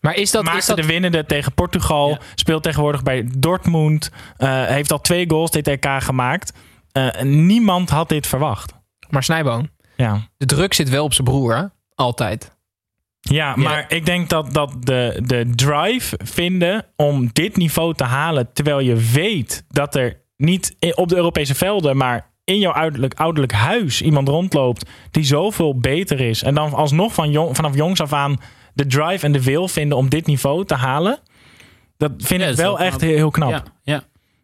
[0.00, 0.42] Maar is dat...
[0.44, 2.08] maakte Is dat de winnende tegen Portugal.
[2.08, 2.18] Ja.
[2.34, 4.10] Speelt tegenwoordig bij Dortmund.
[4.36, 6.52] eh, heeft al twee goals dit EK gemaakt.
[6.92, 8.72] Eh, niemand had dit verwacht.
[9.10, 10.28] maar Snijboon, Ja.
[10.36, 11.64] de druk zit wel op zijn broer, hè?
[11.94, 12.58] Altijd.
[13.20, 18.52] Ja, maar ik denk dat, dat de, de drive vinden om dit niveau te halen,
[18.52, 23.52] terwijl je weet dat er niet op de Europese velden, maar in jouw ouderlijk, ouderlijk
[23.52, 26.42] huis iemand rondloopt die zoveel beter is.
[26.42, 28.40] En dan alsnog van jong, vanaf jongs af aan
[28.74, 31.18] de drive en de wil vinden om dit niveau te halen.
[31.96, 33.50] Dat vind Ja, ik dat wel wel echt heel knap.
[33.50, 34.02] Ja, ja.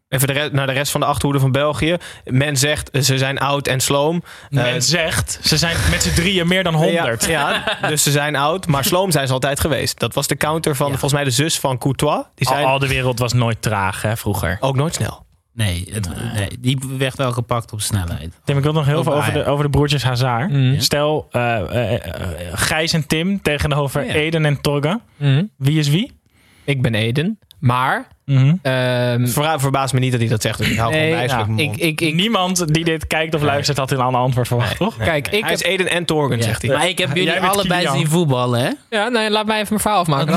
[0.08, 1.96] Even de re- naar de rest van de achterhoede van België.
[2.24, 4.22] Men zegt ze zijn oud en sloom.
[4.50, 7.24] Men Eh, zegt, ze zijn met z'n drieën meer dan 100.
[7.26, 8.66] Ja, ja, dus ze zijn oud.
[8.66, 9.98] Maar sloom zijn ze altijd geweest.
[9.98, 12.22] Dat was de counter van volgens mij de zus van Courtois.
[12.34, 14.56] Die Al, zijn al de wereld was noonooit traag hè, vroeger.
[14.60, 15.25] ook nooit snel.
[15.56, 18.40] Nee, het, nee, die werd wel gepakt op snelheid.
[18.44, 20.50] Tim, ik wil nog heel veel over de, over de broertjes Hazard.
[20.50, 20.80] Mhm.
[20.80, 22.00] Stel, eh, eh, eh,
[22.52, 24.12] Gijs en Tim tegenover Ja.
[24.12, 25.00] Eden en Torga.
[25.16, 25.44] Mhm.
[25.56, 26.20] Wie is wie?
[26.64, 27.38] Ik ben Eden.
[27.58, 28.06] Maar...
[28.24, 28.54] Mhm.
[28.62, 30.58] ehm, Ver, verbaast me niet dat hij dat zegt.
[30.58, 33.90] Dus ik hou gewoon nee, ik, ik, ik, Niemand die dit kijkt of luistert had
[33.90, 34.96] een ander antwoord verwacht, toch?
[34.96, 36.76] kijk, ik hij heb, is Eden en Torgen, zegt hij.
[36.76, 37.96] Maar ik heb jullie allebei Kilian.
[37.96, 38.70] zien voetballen, hè?
[38.96, 40.32] Ja, nee, laat mij even mijn verhaal afmaken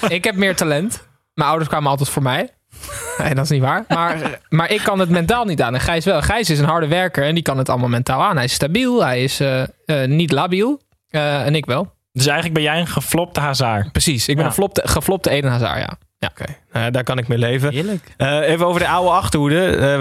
[0.00, 0.10] dan.
[0.10, 1.08] ik heb meer talent.
[1.34, 2.48] Mijn ouders kwamen altijd voor mij.
[3.18, 3.84] Nee, dat is niet waar.
[3.88, 5.74] Maar, maar ik kan het mentaal niet aan.
[5.74, 6.22] En Gijs wel.
[6.22, 8.34] Gijs is een harde werker en die kan het allemaal mentaal aan.
[8.36, 10.80] Hij is stabiel, hij is eh, eh, niet labiel.
[11.10, 11.92] Eh, en ik wel.
[12.12, 13.92] Dus eigenlijk ben jij een geflopte Hazard.
[13.92, 14.50] Precies, ik ben Ja.
[14.50, 15.98] een flopte, geflopte Eden Hazard, ja.
[16.18, 16.28] ja.
[16.28, 17.72] Oké, nou daar kan ik mee leven.
[17.72, 18.14] Heerlijk.
[18.16, 19.56] Even over de oude achterhoede.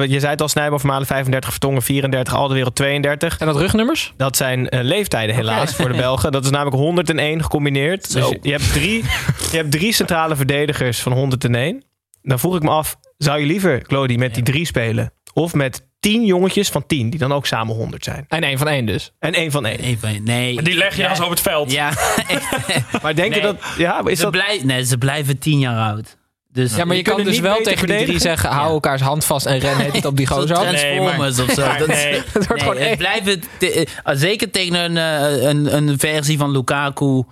[0.09, 3.37] Je zei het al, Snijboom Vermalen 35, Vertongen 34, Alderwereld 32.
[3.37, 4.13] En dat rugnummers?
[4.17, 6.31] Dat zijn leeftijden helaas voor de Belgen.
[6.31, 8.13] Dat is namelijk 101 gecombineerd.
[8.13, 8.29] Dus Zo.
[8.29, 9.03] je, je hebt drie,
[9.51, 11.83] je hebt drie centrale verdedigers van 101.
[12.21, 15.13] Dan vroeg ik me af, zou je liever, Claudie, met die drie spelen?
[15.33, 18.25] Of met tien jongetjes van 10, die dan ook samen 100 zijn?
[18.27, 19.11] En één van één dus.
[19.19, 19.79] En één van één.
[19.79, 20.61] Even, nee.
[20.61, 21.09] Die leg je Ja.
[21.09, 21.71] als op het veld.
[21.71, 21.89] Ja,
[23.01, 23.51] Maar denk je Nee.
[23.51, 23.57] dat...
[23.77, 24.31] Ja, is ze, dat...
[24.31, 26.17] blij, nee, ze blijven tien jaar oud.
[26.51, 28.49] Dus Ja, maar je kan dus wel tegen die drie zeggen...
[28.49, 28.71] hou Ja.
[28.71, 30.55] elkaars hand vast en ren het op die gozer.
[30.55, 30.61] af.
[30.67, 31.65] Transformers of zo.
[31.65, 32.13] Maar Dat is- nee.
[32.33, 32.97] Het wordt Nee, gewoon het één.
[32.97, 37.23] blijven te- zeker tegen een, eh, een, een versie van Lukaku,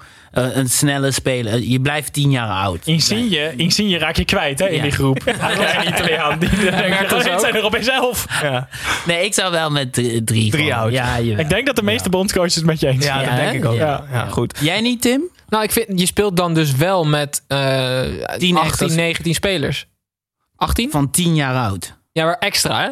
[0.42, 1.60] een snelle speler.
[1.60, 2.80] Je blijft tien jaar oud.
[2.86, 4.82] Insigne, Insigne raak je kwijt hè, in Ja.
[4.82, 5.22] die groep.
[5.26, 6.40] Hij kleine Italiaan.
[6.40, 6.50] Die
[7.14, 7.40] ook.
[7.40, 8.26] zijn er opeens elf.
[8.42, 8.68] Ja,
[9.06, 10.52] Nee, ik zou wel met drie.
[10.52, 10.92] Drie, oud.
[10.92, 11.40] Ja, jawel.
[11.44, 13.26] Ik denk dat de meeste bondscoaches het met je eens ja, zijn.
[13.26, 13.58] dat Ja, denk hè?
[13.58, 13.76] ik ook.
[13.76, 13.86] Ja.
[13.86, 14.06] Ja.
[14.12, 14.58] Ja, goed.
[14.62, 15.22] Jij niet, Tim?
[15.50, 17.58] Nou, ik vind, je speelt dan dus wel met eh
[18.38, 18.94] 10 18, extra's.
[18.96, 19.88] 19 spelers.
[20.56, 20.92] 18?
[20.92, 21.96] Van tien jaar oud.
[22.12, 22.90] Ja, maar extra, hè?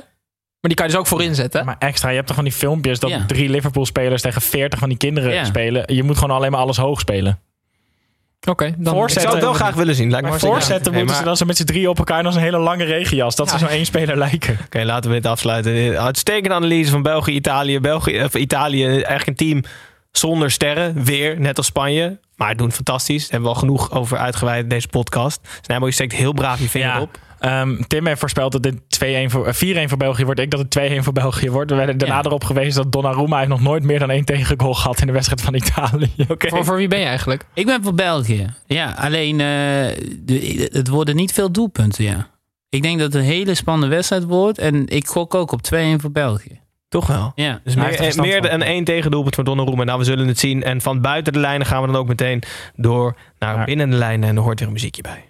[0.65, 1.65] Maar die kan je dus ook voor inzetten.
[1.65, 3.25] Maar extra, je hebt toch van die filmpjes dat Ja.
[3.27, 5.43] drie Liverpool-spelers tegen 40 van die kinderen Ja.
[5.43, 5.83] spelen.
[5.95, 7.39] Je moet gewoon alleen maar alles hoog spelen.
[8.49, 9.03] Oké, dan...
[9.03, 10.09] Ik zou het wel graag willen zien.
[10.11, 12.41] Lijkt Maar voorzetten moeten ze dan zo met z'n drie op elkaar en als een
[12.41, 13.35] hele lange regenjas.
[13.35, 14.57] Dat ze zo één speler lijken.
[14.65, 15.99] Oké, laten we dit afsluiten.
[15.99, 17.79] Uitstekende analyse van België, Italië.
[17.79, 19.63] België of Italië, eigenlijk een team
[20.11, 21.03] zonder sterren.
[21.03, 22.19] Weer, net als Spanje.
[22.35, 23.21] Maar doen fantastisch.
[23.21, 25.39] Daar hebben we al genoeg over uitgeweid in deze podcast.
[25.61, 27.01] Snijbo, je steekt heel braaf je vinger Ja.
[27.01, 27.17] op.
[27.39, 30.39] Ehm, Tim heeft voorspeld dat dit 2-1 voor, eh, 4-1 voor België wordt.
[30.39, 31.71] Ik dat het 2-1 voor België wordt.
[31.71, 32.23] We werden daarna Ja.
[32.23, 35.41] erop gewezen dat Donnarumma heeft nog nooit meer dan één tegengoal gehad in de wedstrijd
[35.41, 36.11] van Italië.
[36.27, 36.49] Oké.
[36.49, 37.45] Voor, voor wie ben je eigenlijk?
[37.53, 38.53] Ik ben voor België.
[38.67, 39.47] Ja, alleen eh,
[40.19, 42.29] de, het worden niet veel doelpunten, ja.
[42.69, 44.57] Ik denk dat het een hele spannende wedstrijd wordt.
[44.57, 46.59] En ik gok ook op 2-1 voor België.
[46.89, 47.31] Toch wel.
[47.35, 47.59] Ja.
[47.63, 48.49] Dus meer, er meer van.
[48.49, 49.83] dan één tegendoelpunt voor Donnarumma.
[49.83, 50.63] Nou, we zullen het zien.
[50.63, 52.43] En van buiten de lijnen gaan we dan ook meteen
[52.75, 54.29] door naar binnen de lijnen.
[54.29, 55.23] En er hoort weer een muziekje bij.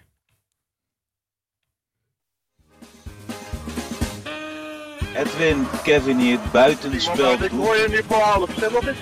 [5.16, 7.32] Edwin, Kevin hier, buitenspel.
[7.32, 8.50] Ik hoor je nu voor half.
[8.60, 8.96] Zeg wat is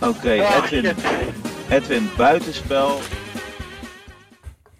[0.00, 0.96] Oké, Edwin.
[1.68, 3.00] Edwin, buitenspel.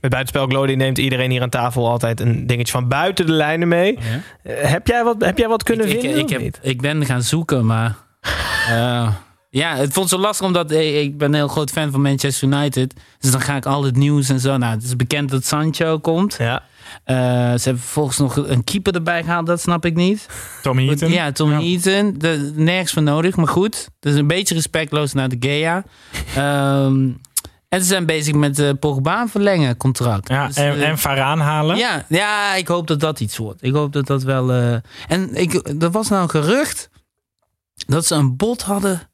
[0.01, 3.69] Met buitenspel Glody neemt iedereen hier aan tafel altijd een dingetje van buiten de lijnen
[3.69, 3.99] mee.
[4.43, 6.19] Eh, heb, jij wat, heb jij wat kunnen ik, vinden?
[6.19, 6.59] ik, of heb, niet?
[6.63, 7.95] ik ben gaan zoeken, maar...
[8.69, 9.15] eh,
[9.55, 12.49] ja, het vond zo lastig omdat eh, ik ben een heel groot fan van Manchester
[12.49, 12.95] United.
[13.19, 14.57] Dus dan ga ik al het nieuws en zo.
[14.57, 16.37] Nou, het is bekend dat Sancho komt.
[16.39, 16.63] Ja.
[17.05, 19.47] Eh, ze hebben vervolgens nog een keeper erbij gehaald.
[19.47, 20.27] Dat snap ik niet.
[20.63, 21.11] Tommy Heaton.
[21.11, 22.15] Ja, Tom Heaton.
[22.19, 23.89] De, nergens voor nodig, maar goed.
[24.01, 25.85] Dat is een beetje respectloos naar de Gea.
[26.37, 27.09] Ehm,
[27.69, 30.29] en ze zijn bezig met uh, Pogba verlengen contract.
[30.29, 31.77] Ja, Dus, en, eh, en Varaan halen.
[31.77, 33.63] ja, ja, ik hoop dat dat iets wordt.
[33.63, 34.53] Ik hoop dat dat wel...
[34.53, 34.75] eh,
[35.09, 36.91] En ik, er was nou een gerucht
[37.75, 39.09] dat ze een bod hadden...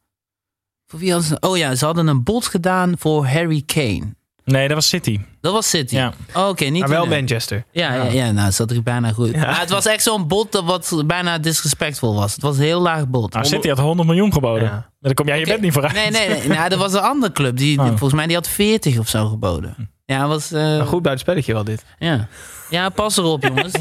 [0.90, 1.36] Voor wie hadden ze...
[1.40, 4.14] Oh ja, ze hadden een bod gedaan voor Harry Kane.
[4.44, 5.20] Nee, dat was City.
[5.40, 5.94] Dat was City.
[5.94, 6.12] Ja.
[6.34, 7.20] Oh, Oké, niet Maar wel United.
[7.20, 7.64] Manchester.
[7.72, 8.02] Ja, ja.
[8.04, 9.30] ja, nou zat ik bijna goed.
[9.34, 9.40] Ja.
[9.46, 12.32] Maar het was echt zo'n bod dat wat bijna disrespectvol was.
[12.32, 13.32] Het was een heel laag bod.
[13.32, 14.62] Nou, City had 100 miljoen geboden.
[14.64, 14.70] Ja.
[14.70, 15.94] Maar Dan kom jij je bed niet vooruit.
[15.94, 16.48] Nee, nee, nee.
[16.48, 17.56] Nou, er was een andere club.
[17.56, 17.86] Die, Oh.
[17.86, 19.90] volgens mij die had 40 of zo geboden.
[20.06, 20.52] Ja, was...
[20.52, 21.84] eh, Een goed buitenspelletje wel dit.
[21.98, 22.28] ja.
[22.70, 23.72] ja, pas erop jongens.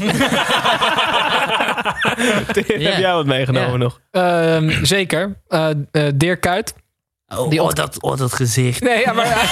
[2.56, 3.76] Heb jij wat meegenomen Ja.
[3.76, 4.00] nog?
[4.10, 5.36] Ehm, zeker.
[5.48, 6.74] Eh eh, Dirk Kuyt.
[7.36, 8.80] Oh, Die oh, dat, oh, dat gezicht.
[8.82, 9.44] Nee, ja, maar hij,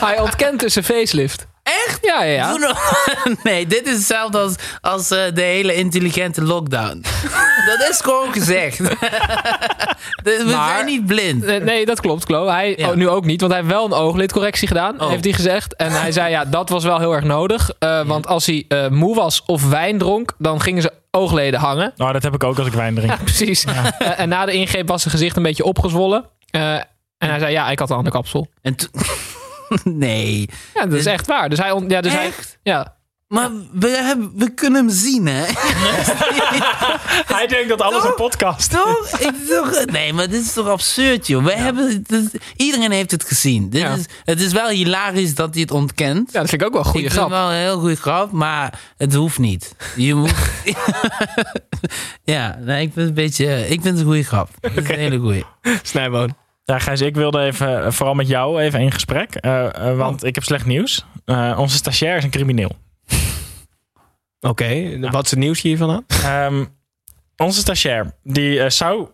[0.08, 1.46] hij ontkent dus een facelift.
[1.62, 1.98] Echt?
[2.02, 2.56] Ja, ja, ja.
[2.56, 2.74] Nou-
[3.42, 7.04] Nee, dit is hetzelfde als, als eh, de hele intelligente lockdown.
[7.78, 8.78] dat is gewoon gezegd.
[8.78, 11.62] We Maar- zijn niet blind.
[11.64, 12.48] Nee, dat klopt, Klo.
[12.48, 12.88] Hij Ja.
[12.88, 15.08] oh, nu ook niet, want hij heeft wel een ooglidcorrectie gedaan, Oh.
[15.08, 15.76] heeft hij gezegd.
[15.76, 17.70] En hij zei, ja, dat was wel heel erg nodig.
[17.78, 21.92] eh, Want als hij eh, moe was of wijn dronk, dan gingen ze oogleden hangen.
[21.96, 23.10] Nou, dat heb ik ook als ik wijn drink.
[23.10, 23.64] Ja, precies.
[23.64, 26.24] Eh, en na de ingreep was zijn gezicht een beetje opgezwollen.
[26.50, 26.74] Eh,
[27.22, 28.48] en hij zei, ja, ik had een ander kapsel.
[28.62, 28.74] En
[29.84, 30.48] nee.
[30.74, 31.48] Ja, dat is echt waar.
[31.48, 31.70] Dus hij...
[31.70, 32.58] on- Ja, dus hij Echt?
[32.62, 32.96] ja.
[33.28, 35.44] Maar we, hebben, we kunnen hem zien, hè?
[37.36, 39.08] Hij denkt dat alles een podcast toch?
[39.18, 39.84] Ik, toch?
[39.84, 41.44] Nee, maar dit is toch absurd, joh.
[41.44, 43.70] We hebben, dit- iedereen heeft het gezien.
[43.70, 43.94] Dit Ja.
[43.94, 46.32] is, het is wel hilarisch dat hij het ontkent.
[46.32, 47.30] ja, dat vind ik ook wel een goede ik vind grap.
[47.38, 49.74] het wel een heel goede grap, maar het hoeft niet.
[49.96, 50.34] Je moet...
[52.34, 53.60] ja, nee, ik vind het een beetje...
[53.68, 54.48] Ik vind het een goede grap.
[54.60, 55.44] Het is een hele goede.
[55.82, 56.34] Snijboon.
[56.72, 59.34] Ja, Gijs, ik wilde even, eh, vooral met jou even in gesprek.
[59.34, 61.04] eh, eh, want ik heb slecht nieuws.
[61.56, 62.76] Onze stagiair is een crimineel.
[64.40, 66.04] Oké, wat is het nieuws hiervan aan?
[66.24, 66.64] Ehm,
[67.36, 69.06] onze stagiair, die zou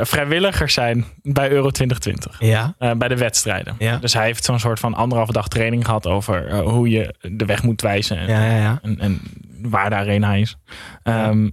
[0.00, 2.36] vrijwilliger zijn bij Euro 2020.
[2.40, 2.74] Ja.
[2.96, 3.74] bij de wedstrijden.
[3.78, 3.96] Ja.
[3.96, 7.62] Dus hij heeft zo'n soort van anderhalve dag training gehad over hoe je de weg
[7.62, 8.16] moet wijzen.
[8.18, 8.78] En, Ja, ja, ja.
[8.82, 9.20] en, en
[9.62, 10.56] waar de arena is.
[11.02, 11.48] Ehm,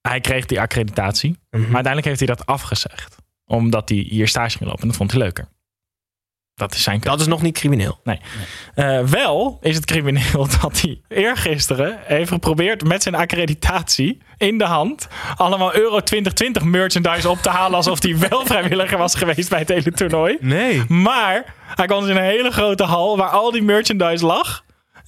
[0.00, 1.30] Hij kreeg die accreditatie.
[1.30, 1.60] Mhm.
[1.62, 3.13] Maar uiteindelijk heeft hij dat afgezegd.
[3.46, 4.82] Omdat hij hier stage ging lopen.
[4.82, 5.48] En dat vond hij leuker.
[6.54, 7.16] Dat is zijn keuze.
[7.16, 8.00] Dat is nog niet crimineel.
[8.04, 8.20] Nee.
[8.74, 14.64] Eh, wel is het crimineel dat hij eergisteren heeft geprobeerd met zijn accreditatie in de
[14.64, 19.58] hand allemaal Euro 2020 merchandise op te halen alsof hij wel vrijwilliger was geweest bij
[19.58, 20.36] het hele toernooi.
[20.40, 20.84] Nee.
[20.88, 24.64] Maar hij kwam dus in een hele grote hal waar al die merchandise lag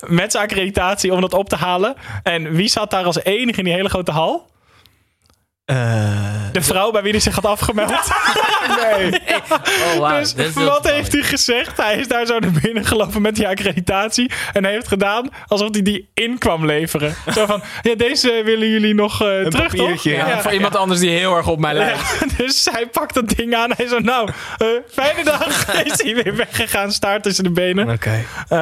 [0.06, 1.94] met zijn accreditatie om dat op te halen.
[2.22, 4.50] En wie zat daar als enige in die hele grote hal?
[5.66, 7.90] De vrouw bij wie hij zich had afgemeld.
[8.82, 9.20] nee.
[9.98, 10.18] Oh.
[10.18, 11.76] Dus wat heeft hij gezegd?
[11.76, 14.30] Hij is daar zo naar binnen gelopen met die accreditatie.
[14.52, 17.14] En hij heeft gedaan alsof hij die in kwam leveren.
[17.32, 19.62] Zo van, ja, deze willen jullie nog eh, terug, toch?
[19.62, 20.40] papiertje, ja.
[20.40, 22.16] Voor iemand anders die heel erg op mij lijkt.
[22.20, 23.70] Ja, dus hij pakt dat ding aan.
[23.76, 25.74] Hij zo, nou, eh, fijne dag.
[25.84, 27.90] is hij weer weggegaan, staart tussen de benen.
[27.90, 28.24] Oké.
[28.48, 28.58] Eh,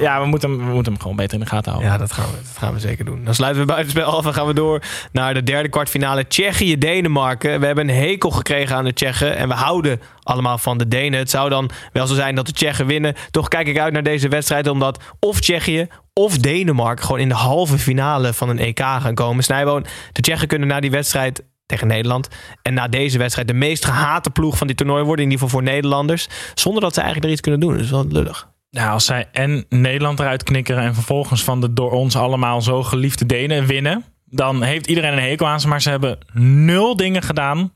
[0.00, 1.92] ja, we moeten, hem, we moeten hem gewoon beter in de gaten houden.
[1.92, 3.24] Ja, dat gaan, we, dat gaan we zeker doen.
[3.24, 6.26] Dan sluiten we buitenspel af en gaan we door naar de derde kwartfinale.
[6.48, 7.60] Tsjechië-Denemarken.
[7.60, 9.36] We hebben een hekel gekregen aan de Tsjechen.
[9.36, 11.18] En we houden allemaal van de Denen.
[11.18, 13.14] Het zou dan wel zo zijn dat de Tsjechen winnen.
[13.30, 14.68] Toch kijk ik uit naar deze wedstrijd.
[14.68, 19.44] Omdat of Tsjechië of Denemarken gewoon in de halve finale van een EK gaan komen.
[19.44, 22.28] Snijboon, de Tsjechen kunnen na die wedstrijd tegen Nederland.
[22.62, 25.24] En na deze wedstrijd de meest gehate ploeg van dit toernooi worden.
[25.24, 26.28] In ieder geval voor Nederlanders.
[26.54, 27.78] Zonder dat ze eigenlijk er iets kunnen doen.
[27.78, 28.48] Is wel lullig.
[28.70, 32.82] Ja, als zij en Nederland eruit knikkeren en vervolgens van de door ons allemaal zo
[32.82, 35.68] geliefde Denen winnen, dan heeft iedereen een hekel aan ze.
[35.68, 37.72] Maar ze hebben nul dingen gedaan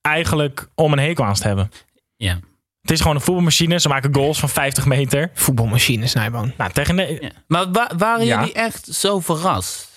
[0.00, 1.70] eigenlijk om een hekel aan ze te hebben.
[2.16, 2.38] Ja.
[2.80, 3.80] Het is gewoon een voetbalmachine.
[3.80, 5.30] Ze maken goals van 50 meter.
[5.34, 6.52] Voetbalmachine, Snijboon.
[6.56, 7.30] Nou, tegen Ja.
[7.46, 8.38] Maar wa- waren Ja.
[8.38, 9.94] jullie echt zo verrast?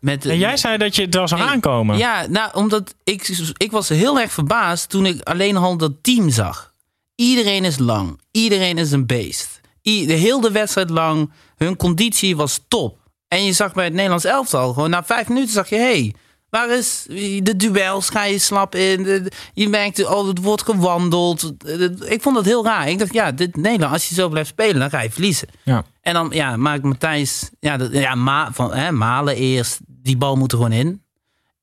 [0.00, 1.50] Met, En jij zei dat je het wel zou Nee.
[1.50, 1.98] aankomen.
[1.98, 6.30] Ja, nou, omdat ik, ik was heel erg verbaasd toen ik alleen al dat team
[6.30, 6.72] zag.
[7.14, 8.20] Iedereen is lang.
[8.30, 9.60] Iedereen is een beest.
[9.82, 11.32] I- de hele wedstrijd lang.
[11.56, 12.98] Hun conditie was top.
[13.28, 15.76] En je zag bij het Nederlands elftal gewoon na vijf minuten zag je...
[15.76, 16.14] Hey,
[16.50, 17.04] waar is
[17.42, 18.08] de duels?
[18.08, 19.28] Ga je slap in?
[19.54, 21.52] Je merkte, oh, het wordt gewandeld.
[21.60, 22.88] De- Ik vond dat heel raar.
[22.88, 25.48] Ik dacht, ja, dit Nederland, als je zo blijft spelen, dan ga je verliezen.
[25.62, 25.84] Ja.
[26.00, 27.50] En dan ja, maakt Matthijs...
[27.60, 29.78] Ja, dat- ja ma, van, hè, Malen eerst.
[29.86, 31.02] Die bal moet er gewoon in.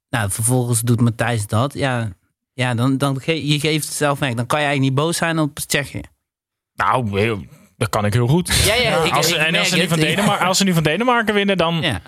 [0.09, 1.73] Nou, vervolgens doet Matthijs dat.
[1.73, 2.09] Ja,
[2.53, 4.33] ja dan, dan ge je geeft het zelf weg.
[4.33, 6.01] Dan kan je eigenlijk niet boos zijn op Tsjechië.
[6.75, 7.43] Nou, heel-
[7.81, 8.47] dat kan ik heel goed.
[8.65, 10.73] Ja, ja, ik- als, ze- ik en als ze, nu van Denemarken, als ze nu
[10.73, 11.99] van Denemarken winnen, dan Ja.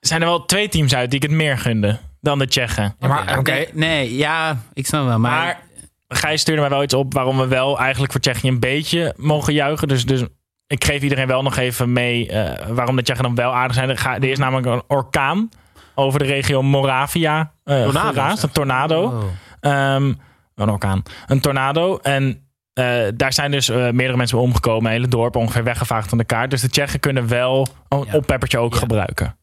[0.00, 2.94] zijn er wel twee teams uit die ik het meer gunde dan de Tsjechen.
[2.98, 3.50] maar, oké.
[3.52, 5.18] Nee, nee, ja, ik snap wel.
[5.18, 5.60] Maar, Maar
[6.08, 9.52] Gijs stuurde mij wel iets op waarom we wel eigenlijk voor Tsjechië een beetje mogen
[9.52, 9.88] juichen.
[9.88, 10.22] Dus, dus
[10.66, 13.88] ik geef iedereen wel nog even mee eh, waarom de Tsjechen dan wel aardig zijn.
[13.88, 15.48] Er, ga- er is namelijk een orkaan
[15.94, 18.42] over de regio Moravia eh Tornado, geraast.
[18.42, 19.02] Een tornado.
[19.02, 19.24] Oh.
[19.60, 20.12] Ehm,
[20.54, 21.02] een orkaan.
[21.26, 21.98] Een tornado.
[22.02, 22.47] En
[22.78, 24.84] eh, daar zijn dus eh, meerdere mensen omgekomen.
[24.86, 26.50] Een hele dorp ongeveer weggevaagd van de kaart.
[26.50, 28.14] Dus de Tsjechen kunnen wel een Ja.
[28.16, 28.78] oppeppertje ook Ja.
[28.78, 29.36] gebruiken.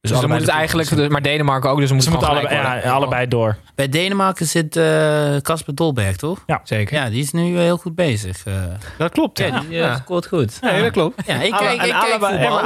[0.00, 3.28] Dus, dan moet het eigenlijk, dus- maar Denemarken ook, dus Ze moeten allebei, ja, allebei
[3.28, 3.56] door.
[3.74, 6.44] bij Denemarken zit eh, Casper Dolberg, toch?
[6.64, 6.94] Zeker.
[6.96, 8.44] Ja, die is nu heel goed bezig.
[8.44, 8.54] eh.
[8.98, 9.46] Dat klopt, ja.
[9.68, 10.58] ja, die scoort goed.
[10.60, 11.22] Nee, dat klopt.
[11.26, 12.60] Ja, ik kijk, ik kijk allebei- voetbal.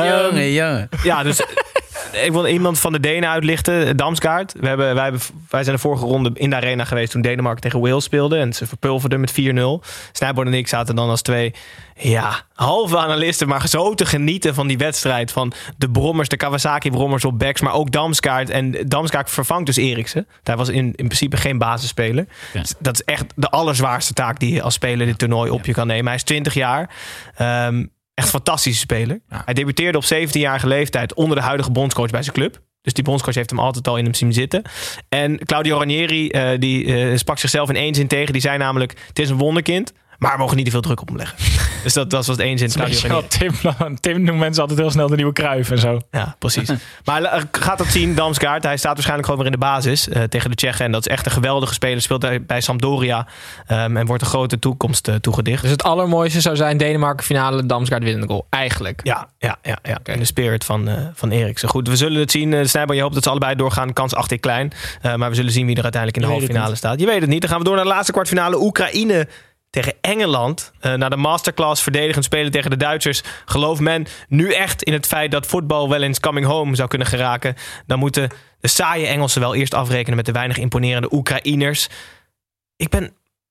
[0.22, 0.88] Jongen, jongen.
[1.02, 1.40] Ja, dus
[2.12, 3.96] ik wil iemand van de Denen uitlichten.
[3.96, 4.52] Damsgaard.
[4.60, 7.60] We hebben, wij, hebben, wij zijn de vorige ronde in de arena geweest toen Denemarken
[7.60, 8.38] tegen Wales speelde.
[8.38, 9.34] En ze verpulverden met 4-0.
[10.12, 11.54] Snijboord en ik zaten dan als twee
[11.96, 13.48] ja, halve analisten.
[13.48, 15.32] Maar zo te genieten van die wedstrijd.
[15.32, 17.60] Van de brommers, de Kawasaki-brommers op backs.
[17.60, 18.50] Maar ook Damsgaard.
[18.50, 20.26] En Damsgaard vervangt dus Eriksen.
[20.42, 22.26] Hij was in, in principe geen basisspeler.
[22.52, 22.62] Ja.
[22.78, 25.86] Dat is echt de allerzwaarste taak die je als speler dit toernooi op je kan
[25.86, 26.06] nemen.
[26.06, 26.90] Hij is 20 jaar.
[27.34, 27.84] Ehm,
[28.20, 29.20] echt fantastische speler.
[29.28, 32.60] Hij debuteerde op 17-jarige leeftijd onder de huidige bondscoach bij zijn club.
[32.82, 34.62] Dus die bondscoach heeft hem altijd al in hem zien zitten.
[35.08, 38.32] En Claudio Ranieri eh, die, eh, sprak zichzelf in één zin tegen.
[38.32, 39.92] Die zei namelijk, het is een wonderkind.
[40.20, 41.38] Maar we mogen niet te veel druk op hem leggen.
[41.84, 43.26] dus dat, dat was het je wel, Ranieri.
[43.28, 43.52] Tim,
[44.00, 46.00] Tim noemt mensen altijd heel snel de nieuwe Kruif en zo.
[46.10, 46.70] Ja, precies.
[47.04, 48.62] Maar eh, gaat dat zien, Damsgaard.
[48.62, 50.84] Hij staat waarschijnlijk gewoon weer in de basis eh, tegen de Tsjechen.
[50.84, 52.02] En dat is echt een geweldige speler.
[52.02, 53.26] Speelt bij, bij Sampdoria.
[53.66, 55.62] ehm, en wordt een grote toekomst eh, toegedicht.
[55.62, 58.46] Dus het allermooiste zou zijn Denemarken finale, Damsgaard winnende goal.
[58.50, 59.00] Eigenlijk.
[59.04, 59.98] Ja, ja, ja, ja.
[60.04, 61.68] in de spirit van, eh van Eriksen.
[61.68, 62.52] Goed, we zullen het zien.
[62.52, 63.92] Uh, Snijboon, je hoopt dat ze allebei doorgaan.
[63.92, 64.72] Kans acht ik klein.
[65.02, 67.00] Uh, maar we zullen zien wie er uiteindelijk in de halve finale staat.
[67.00, 67.40] Je weet het niet.
[67.40, 68.60] Dan gaan we door naar de laatste kwartfinale.
[68.60, 69.28] Oekraïne
[69.70, 70.72] tegen Engeland.
[70.80, 73.22] Uh, na de masterclass verdedigend spelen tegen de Duitsers.
[73.44, 77.06] Gelooft men nu echt in het feit dat voetbal wel eens coming home zou kunnen
[77.08, 77.54] geraken.
[77.86, 78.30] Dan moeten
[78.60, 81.88] de saaie Engelsen wel eerst afrekenen met de weinig imponerende Oekraïners.
[82.76, 83.04] Ik ben,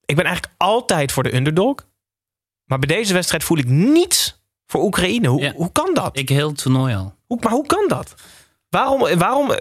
[0.06, 1.76] ik ben eigenlijk altijd voor de underdog.
[2.66, 5.28] Maar bij deze wedstrijd voel ik niets voor Oekraïne.
[5.28, 5.54] Hoe, Ja.
[5.56, 6.18] hoe kan dat?
[6.18, 7.16] Ik heel het toernooi al.
[7.26, 8.14] Hoe, maar hoe kan dat?
[8.70, 9.52] Waarom, waarom,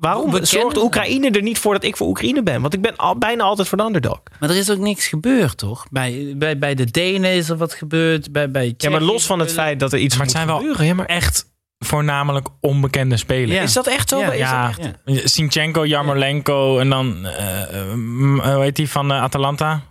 [0.00, 2.60] waarom We kennen- zorgt Oekraïne er niet voor dat ik voor Oekraïne ben?
[2.60, 4.20] Want ik ben al, bijna altijd voor de underdog.
[4.40, 5.86] Maar er is ook niks gebeurd, toch?
[5.90, 8.32] Bij, bij, bij de Denen is er wat gebeurd.
[8.32, 10.46] Bij, bij Ja, maar los van het feit dat er iets Maar het moet zijn
[10.46, 10.86] wel gebeuren.
[10.86, 13.52] Ja, maar echt voornamelijk onbekende spelers.
[13.52, 13.62] Ja.
[13.62, 14.18] is dat echt zo?
[14.18, 14.66] Ja, Is ja.
[14.66, 14.94] dat echt?
[15.04, 15.20] Ja.
[15.26, 17.20] Sinchenko, Jarmolenko en dan,
[17.94, 19.82] m- hoe heet die van eh, Atalanta?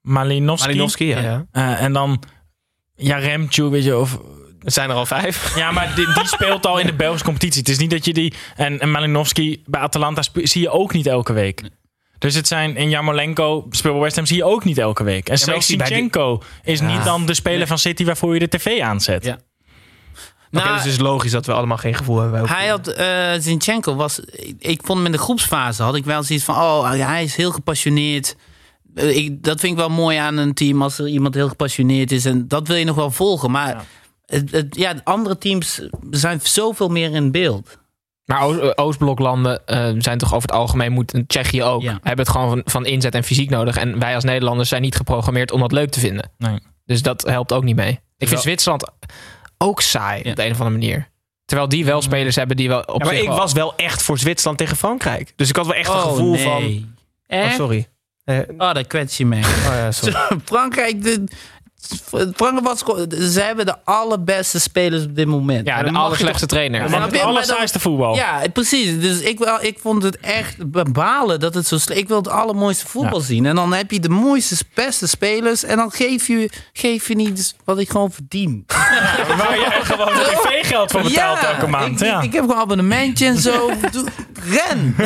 [0.00, 0.66] Malinowski.
[0.68, 1.20] Malinowski, ja.
[1.20, 1.46] Ja.
[1.52, 2.22] Eh, en dan
[2.94, 4.18] Jaremchuk, weet je, of...
[4.64, 5.52] Er zijn er al vijf.
[5.56, 7.58] Ja, maar die, die speelt al in de Belgische competitie.
[7.60, 8.34] Het is niet dat je die...
[8.56, 11.62] En, en Malinowski bij Atalanta zie je ook niet elke week.
[12.18, 12.76] Dus het zijn...
[12.76, 15.28] En Jarmolenko speelt bij West Ham zie je ook niet elke week.
[15.28, 16.86] En ik zelfs die- Sinchenko is Ja.
[16.86, 19.24] niet dan de speler van City waarvoor je de tv aanzet.
[19.24, 19.38] Ja.
[20.50, 22.42] Nou, dus het is logisch dat we allemaal geen gevoel hebben.
[22.42, 26.04] bij Hij had, eh Zinchenko was, ik, ik vond hem in de groepsfase, had ik
[26.04, 28.36] wel zoiets van, oh, hij is heel gepassioneerd.
[28.94, 32.12] Eh, Ik, dat vind ik wel mooi aan een team, als er iemand heel gepassioneerd
[32.12, 32.24] is.
[32.24, 33.50] En dat wil je nog wel volgen.
[33.50, 33.84] Maar Ja.
[34.26, 37.78] Het, het- ja, de andere teams zijn zoveel meer in beeld.
[38.24, 41.90] Maar Oostbloklanden eh, zijn toch over het algemeen, moet Tsjechië ook, Ja.
[42.02, 43.76] hebben het gewoon van, van inzet en fysiek nodig.
[43.76, 46.30] En wij als Nederlanders zijn niet geprogrammeerd om dat leuk te vinden.
[46.38, 46.58] Nee.
[46.86, 48.00] Dus dat helpt ook niet mee.
[48.18, 48.90] Ik vind Zwitserland
[49.58, 50.30] ook saai Ja.
[50.30, 51.08] op de een of andere manier.
[51.44, 53.76] Terwijl die wel spelers hebben die wel op Ja, maar zich ik wel- was wel
[53.76, 55.32] echt voor Zwitserland tegen Frankrijk.
[55.36, 56.62] Dus ik had wel echt een gevoel van...
[56.64, 56.72] Oh,
[57.26, 57.50] Eh?
[57.50, 57.88] sorry.
[58.24, 59.36] Eh, Oh, dat kwets je me.
[59.36, 60.16] oh ja, sorry.
[60.44, 61.24] Frankrijk, de,
[62.34, 62.78] Frankrijk was,
[63.32, 65.66] ze hebben de allerbeste spelers op dit moment.
[65.66, 66.90] Ja, En de allerslechtste trainer.
[66.90, 68.14] Maar dan- allersaaiste voetbal.
[68.16, 69.00] Ja, precies.
[69.00, 70.56] Dus ik, wel, ik vond het echt
[70.92, 72.00] balen dat het zo slecht...
[72.00, 73.24] Ik wil het allermooiste voetbal Ja.
[73.24, 73.46] zien.
[73.46, 75.64] En dan heb je de mooiste, beste spelers.
[75.64, 78.64] En dan geef je, geef je niet wat ik gewoon verdien.
[79.38, 80.08] Waar je gewoon
[80.44, 82.00] tv-geld voor betaalt elke maand.
[82.00, 82.18] Ik, ja.
[82.18, 83.70] ik, ik heb gewoon een abonnementje en zo.
[84.50, 84.96] Ren!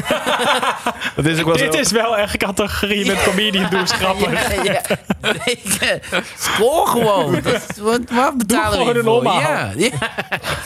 [1.16, 1.80] Dat is ook wel Dit zo.
[1.80, 4.62] is wel echt categorie met comedian doe eens grappig.
[4.64, 4.82] Ja, ja.
[6.86, 7.32] Gewoon.
[7.42, 9.24] Dat wat, wat betalen we voor?
[9.24, 9.90] Ja, ja.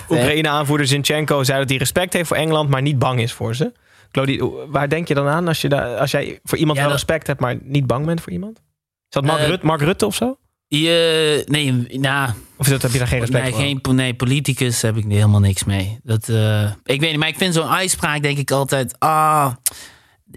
[0.08, 3.72] Oekraïne-aanvoerder Zinchenko zei dat hij respect heeft voor Engeland, maar niet bang is voor ze.
[4.10, 6.92] Claudie, waar denk je dan aan als, je daar, als jij voor iemand Ja, wel
[6.92, 8.56] dat- respect hebt, maar niet bang bent voor iemand?
[8.58, 8.62] Is
[9.08, 10.36] dat Mark, Eh, Rutte, Mark Rutte of zo?
[10.66, 13.60] Je, nee, nou, Of dat, heb je daar geen respect nee, voor?
[13.62, 15.98] geen, nee, politicus heb ik helemaal niks mee.
[16.02, 18.96] Dat, eh, ik weet niet, maar ik vind zo'n uitspraak denk ik altijd...
[18.98, 19.52] Ah,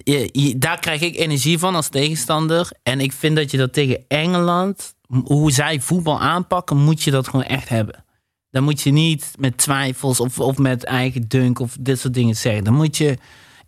[0.04, 2.70] je, je- daar krijg ik energie van als tegenstander.
[2.84, 4.95] En ik vind dat je dat tegen Engeland...
[5.24, 8.04] hoe zij voetbal aanpakken, moet je dat gewoon echt hebben.
[8.50, 12.36] Dan moet je niet met twijfels of, of met eigen dunk of dit soort dingen
[12.36, 12.64] zeggen.
[12.64, 13.18] Dan moet je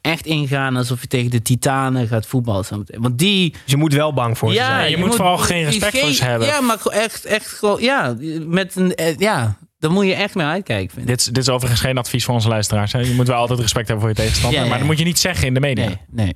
[0.01, 2.65] echt ingaan alsof je tegen de titanen gaat voetballen.
[2.85, 3.51] Want die...
[3.51, 4.89] Dus je moet wel bang voor ze zijn.
[4.91, 6.47] je moet vooral geen respect voor ze hebben.
[6.47, 8.15] Ja, maar echt, echt gewoon, ja,
[8.45, 11.07] met een, eh, ja, daar moet je echt mee uitkijken, vind ik.
[11.07, 12.91] Dit, is- dit is overigens geen advies voor onze luisteraars.
[12.91, 12.99] Hè.
[12.99, 14.57] Je moet wel altijd respect hebben voor je tegenstander.
[14.59, 14.69] Ja, ja.
[14.69, 15.85] Maar dat moet je niet zeggen in de media.
[15.85, 16.33] Nee, nee.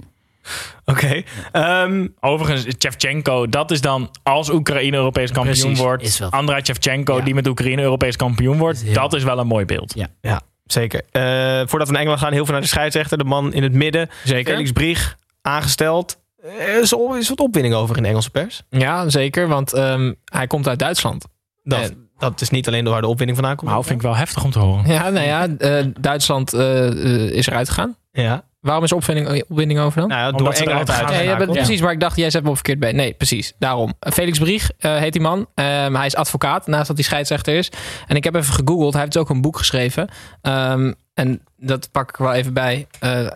[0.85, 1.21] Oké.
[1.51, 6.21] Ehm, Overigens, Shevchenko, dat is dan als Oekraïne Europees kampioen Precies, wordt.
[6.29, 7.23] Andrei Shevchenko, Ja.
[7.23, 8.77] die met Oekraïne Europees kampioen wordt.
[8.77, 9.93] Is heel- Dat is wel een mooi beeld.
[9.95, 10.07] Ja.
[10.21, 11.01] ja, zeker.
[11.11, 11.21] Eh,
[11.67, 13.17] voordat we naar Engeland gaan, heel veel naar de scheidsrechter.
[13.17, 14.09] De man in het midden.
[14.23, 14.53] Zeker.
[14.53, 16.19] Felix Brieg, aangesteld.
[16.43, 18.63] Er is, is wat opwinding over in de Engelse pers.
[18.69, 19.47] Ja, zeker.
[19.47, 21.25] Want ehm, hij komt uit Duitsland.
[21.63, 23.71] Dat, En- dat is niet alleen door waar de opwinding vandaan komt.
[23.71, 24.87] Nou, vind ik wel heftig om te horen.
[24.91, 27.95] Ja, nou ja, eh, Duitsland eh, eh, is eruit gegaan.
[28.11, 28.43] Ja.
[28.61, 30.09] Waarom is opwinding, opwinding over dan?
[30.09, 31.09] Nou door Engeland uit.
[31.09, 32.95] Nee, ja, precies, maar ik dacht, jij zet me op verkeerd been.
[32.95, 33.93] Nee, precies, daarom.
[33.99, 35.47] Felix Brieg eh, heet die man.
[35.55, 37.71] Ehm, hij is advocaat, naast dat hij scheidsrechter is.
[38.07, 40.07] En ik heb even gegoogeld, hij heeft dus ook een boek geschreven.
[40.41, 42.87] Ehm, en dat pak ik er wel even bij.
[42.99, 43.27] Eh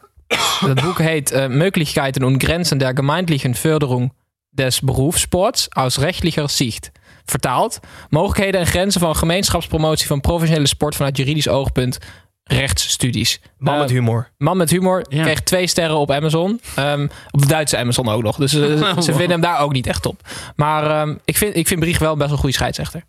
[0.65, 4.11] dat boek heet eh Möglichkeiten und Grenzen der gemeindlichen Förderung
[4.49, 6.91] des Berufssports aus rechtlicher Sicht.
[7.25, 11.97] Vertaald, mogelijkheden en grenzen van gemeenschapspromotie van professionele sport vanuit juridisch oogpunt,
[12.49, 13.41] rechtsstudies.
[13.57, 14.29] Man Eh, met humor.
[14.37, 15.23] Man met humor Ja.
[15.23, 16.61] kreeg twee sterren op Amazon.
[16.75, 18.35] Ehm, op de Duitse Amazon ook nog.
[18.37, 20.21] Dus eh, ze vinden hem daar ook niet echt op.
[20.55, 23.03] Maar ehm, ik, vind, ik vind Brieg wel best een goede scheidsrechter.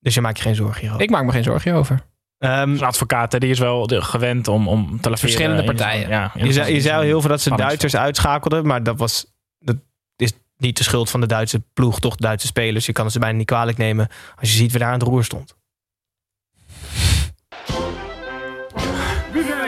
[0.00, 1.02] Dus je maakt je geen zorgen hierover.
[1.04, 2.00] Ik maak me geen zorgen over.
[2.38, 6.08] Ehm, Een advocaat, hè, die is wel de- gewend om, om te Verschillende partijen.
[6.08, 7.56] Ja, je, zei, je zei al heel veel dat ze.
[7.56, 8.66] Duitsers uitschakelden.
[8.66, 9.26] Maar dat, was,
[9.58, 9.76] dat
[10.16, 12.00] is niet de schuld van de Duitse ploeg.
[12.00, 12.86] Toch de Duitse spelers.
[12.86, 14.08] Je kan ze bijna niet kwalijk nemen.
[14.40, 15.56] Als je ziet wie daar aan het roer stond.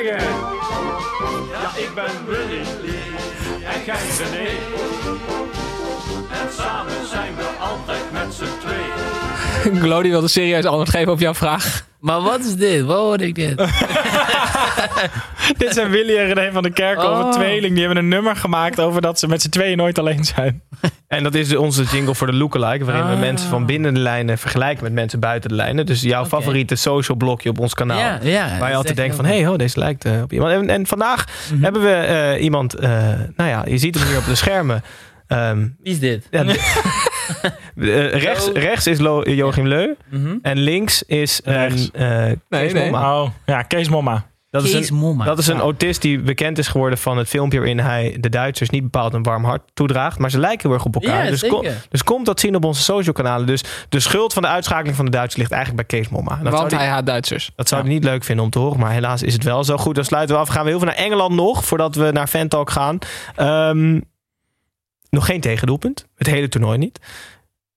[0.02, 0.16] Ja,
[1.76, 3.02] ik ben Willy Lee
[3.64, 4.48] en jij René.
[6.30, 9.80] En samen zijn we altijd met z'n tweeën.
[9.82, 11.84] Glody wilde serieus antwoord geven op jouw vraag.
[11.98, 12.84] Maar wat is dit?
[12.84, 13.58] Waar hoorde ik dit?
[15.58, 17.32] Dit zijn Willy en René van der Kerkhoven, Oh.
[17.32, 17.74] tweeling.
[17.74, 20.62] Die hebben een nummer gemaakt over dat ze met z'n tweeën nooit alleen zijn.
[21.08, 22.84] En dat is onze jingle voor de lookalike.
[22.84, 23.18] Waarin we Ah.
[23.18, 25.86] mensen van binnen de lijnen vergelijken met mensen buiten de lijnen.
[25.86, 27.98] Dus jouw favoriete social blokje op ons kanaal.
[27.98, 30.52] Ja, ja, dat waar je altijd denkt van, hé, hey, deze lijkt eh, op iemand.
[30.52, 31.62] En, en vandaag Mhm.
[31.62, 32.90] hebben we eh, iemand, eh,
[33.36, 34.82] nou ja, je ziet hem hier op de schermen.
[35.26, 36.26] Ehm, Wie is dit?
[36.30, 36.58] ja, de-
[38.16, 39.94] rechts, rechts is Lo- Joachim Leu.
[40.10, 40.36] Mhm.
[40.42, 41.90] En links is Rechts.
[41.92, 42.82] eh, Kees nee.
[42.90, 43.20] Momma.
[43.22, 44.26] Oh, ja, Kees Momma.
[44.50, 45.24] Dat is, een, Momma.
[45.24, 48.70] dat is een autist die bekend is geworden van het filmpje waarin hij de Duitsers
[48.70, 50.18] niet bepaald een warm hart toedraagt.
[50.18, 51.24] Maar ze lijken heel erg op elkaar.
[51.24, 53.46] Ja, dus, kom, dus komt dat zien op onze social kanalen.
[53.46, 56.40] Dus de schuld van de uitschakeling van de Duitsers ligt eigenlijk bij Kees Momma.
[56.42, 57.50] Dat Want hij haat Duitsers.
[57.56, 58.80] dat zou hij niet leuk vinden om te horen.
[58.80, 59.76] Maar helaas is het wel zo.
[59.76, 60.48] Goed, dan sluiten we af.
[60.48, 61.64] Gaan we heel veel naar Engeland nog.
[61.64, 62.98] Voordat we naar Fantalk gaan.
[63.36, 64.00] Ehm,
[65.10, 66.06] nog geen tegendoelpunt.
[66.16, 67.00] Het hele toernooi niet.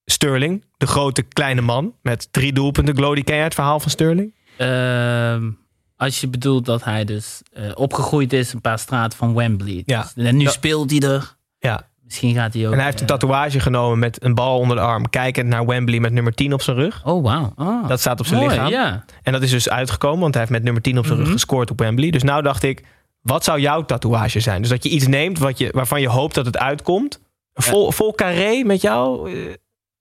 [0.05, 1.93] Sterling, de grote kleine man.
[2.01, 2.95] Met drie doelpunten.
[2.95, 4.33] Glody, ken jij het verhaal van Sterling?
[4.57, 5.49] Ehm,
[5.95, 9.83] als je bedoelt dat hij dus eh, opgegroeid is een paar straten van Wembley.
[9.85, 10.09] Ja.
[10.15, 11.35] Dus- en nu speelt hij er.
[11.59, 11.91] Ja.
[12.03, 12.71] Misschien gaat hij ook...
[12.71, 15.09] En hij heeft een eh, tatoeage genomen met een bal onder de arm.
[15.09, 17.01] Kijkend naar Wembley met nummer 10 op zijn rug.
[17.05, 17.53] Oh, wauw.
[17.55, 18.69] Ah, Dat staat op zijn mooi, lichaam.
[18.69, 19.05] ja.
[19.23, 21.23] En dat is dus uitgekomen, want hij heeft met nummer 10 op zijn Mhm.
[21.23, 22.09] rug gescoord op Wembley.
[22.09, 22.83] Dus nou dacht ik,
[23.21, 24.61] wat zou jouw tatoeage zijn?
[24.61, 27.21] Dus dat je iets neemt wat je, waarvan je hoopt dat het uitkomt.
[27.53, 29.31] Vol, vol carré met jou?
[29.33, 29.53] Eh,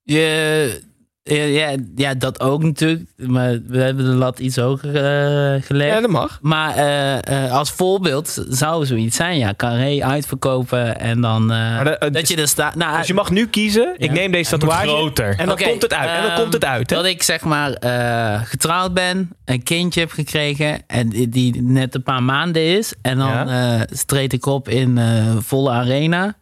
[0.03, 0.83] Je,
[1.25, 3.05] ja, ja, ja, dat ook natuurlijk.
[3.17, 5.95] Maar we hebben de lat iets hoger eh, gelegd.
[5.95, 6.39] Ja, dat mag.
[6.43, 9.55] Maar eh, eh, als voorbeeld zou zoiets zijn, ja.
[9.57, 11.53] Carré uitverkopen en dan...
[11.53, 12.75] eh, eh, dat je er staat...
[12.75, 14.87] Nou, Dus je mag nu kiezen, ik neem deze tatoeage.
[14.89, 15.35] groter.
[15.39, 16.09] En dan komt het uit.
[16.11, 16.91] En dan ehm, komt het uit.
[16.91, 16.97] Hè?
[16.97, 21.95] Dat ik zeg maar eh, getrouwd ben, een kindje heb gekregen en die, die net
[21.95, 22.95] een paar maanden is.
[23.03, 23.75] En dan Ja.
[23.75, 26.35] eh, streed ik op in eh, volle arena.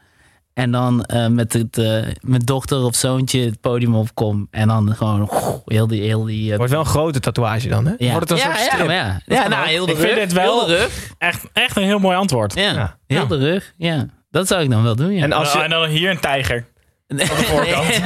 [0.54, 4.48] En dan eh, met het, eh, mijn dochter of zoontje het podium opkom.
[4.50, 5.30] En dan gewoon
[5.64, 6.02] heel die...
[6.02, 7.92] Heel die eh, Wordt wel een grote tatoeage dan, hè?
[7.98, 8.10] ja.
[8.12, 9.20] Wordt het een ja, soort ja, ja.
[9.26, 10.06] ja, nou, heel de Ik rug.
[10.06, 11.10] vind dit wel- Heel de rug.
[11.18, 12.54] Echt, echt een heel mooi antwoord.
[12.54, 12.96] Ja, Ja.
[13.06, 13.26] heel Ja.
[13.26, 13.72] de rug.
[13.76, 15.22] Ja, dat zou ik dan wel doen, ja.
[15.22, 16.66] En als je, en dan hier een tijger.
[17.10, 17.26] nee,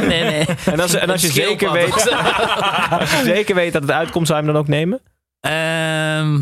[0.09, 0.45] nee, nee.
[0.65, 1.93] en als, en als je zeker weet,
[3.01, 5.01] als je zeker weet dat het uitkomt, zou je hem dan ook nemen?
[5.41, 6.41] Ehm,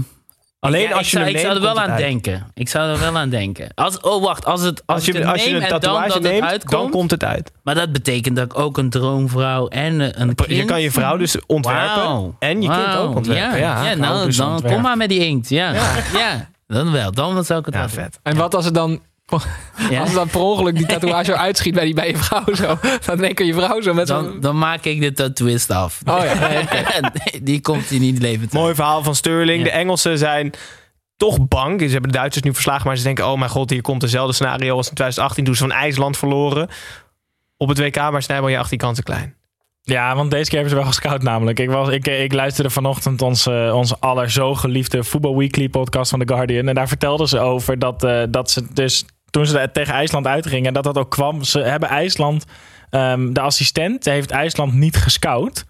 [0.64, 1.98] Alleen ja, als ik je zou, ik zou er wel aan uit.
[1.98, 2.46] denken.
[2.54, 3.68] Ik zou er wel aan denken.
[3.74, 4.44] Als, oh, wacht.
[4.44, 6.82] Als, het, als, Als je, het als je een en dan tatoeage het neemt, uitkomt,
[6.82, 7.52] dan komt het uit.
[7.62, 10.50] Maar dat betekent dat ik ook een droomvrouw en eh, een kind...
[10.50, 12.36] Je kan je vrouw dus ontwerpen Wauw.
[12.38, 13.58] en je kind ook ontwerpen.
[13.58, 15.48] Ja, Ja, ja, nou, dus dan kom maar met die inkt.
[15.48, 15.72] Ja,
[16.14, 16.50] ja.
[16.66, 17.12] dan wel.
[17.12, 18.18] Dan zou ik het Ja, vet.
[18.22, 19.00] En wat als het dan...
[19.90, 20.00] Ja.
[20.00, 22.78] Als dan per ongeluk die tatoeage uitschiet bij, die, bij je vrouw zo.
[23.06, 24.40] Dan denk je je vrouw zo met Dan, zo'n...
[24.40, 26.00] dan maak ik de twist af.
[26.04, 26.60] Oh ja.
[27.42, 29.58] Die komt hier niet levend Mooi verhaal van Sterling.
[29.58, 29.64] Ja.
[29.64, 30.52] De Engelsen zijn
[31.16, 31.80] toch bang.
[31.80, 33.26] Ze hebben de Duitsers nu verslagen, maar ze denken...
[33.26, 35.44] oh mijn god, hier komt dezelfde scenario als in 2018...
[35.44, 36.68] toen ze van IJsland verloren
[37.56, 37.96] op het WK.
[37.96, 39.36] Maar snijbel je acht die kansen klein.
[39.84, 41.58] Ja, want deze keer hebben ze wel gescout namelijk.
[41.58, 46.18] Ik, was, ik, ik luisterde vanochtend onze, onze aller zo geliefde Voetbal Weekly podcast van
[46.18, 46.68] The Guardian.
[46.68, 50.72] En daar vertelden ze over dat, eh, dat ze dus toen ze tegen IJsland uitgingen...
[50.72, 51.42] dat dat ook kwam.
[51.42, 52.44] Ze hebben IJsland...
[52.90, 55.64] ehm, de assistent heeft IJsland niet gescout.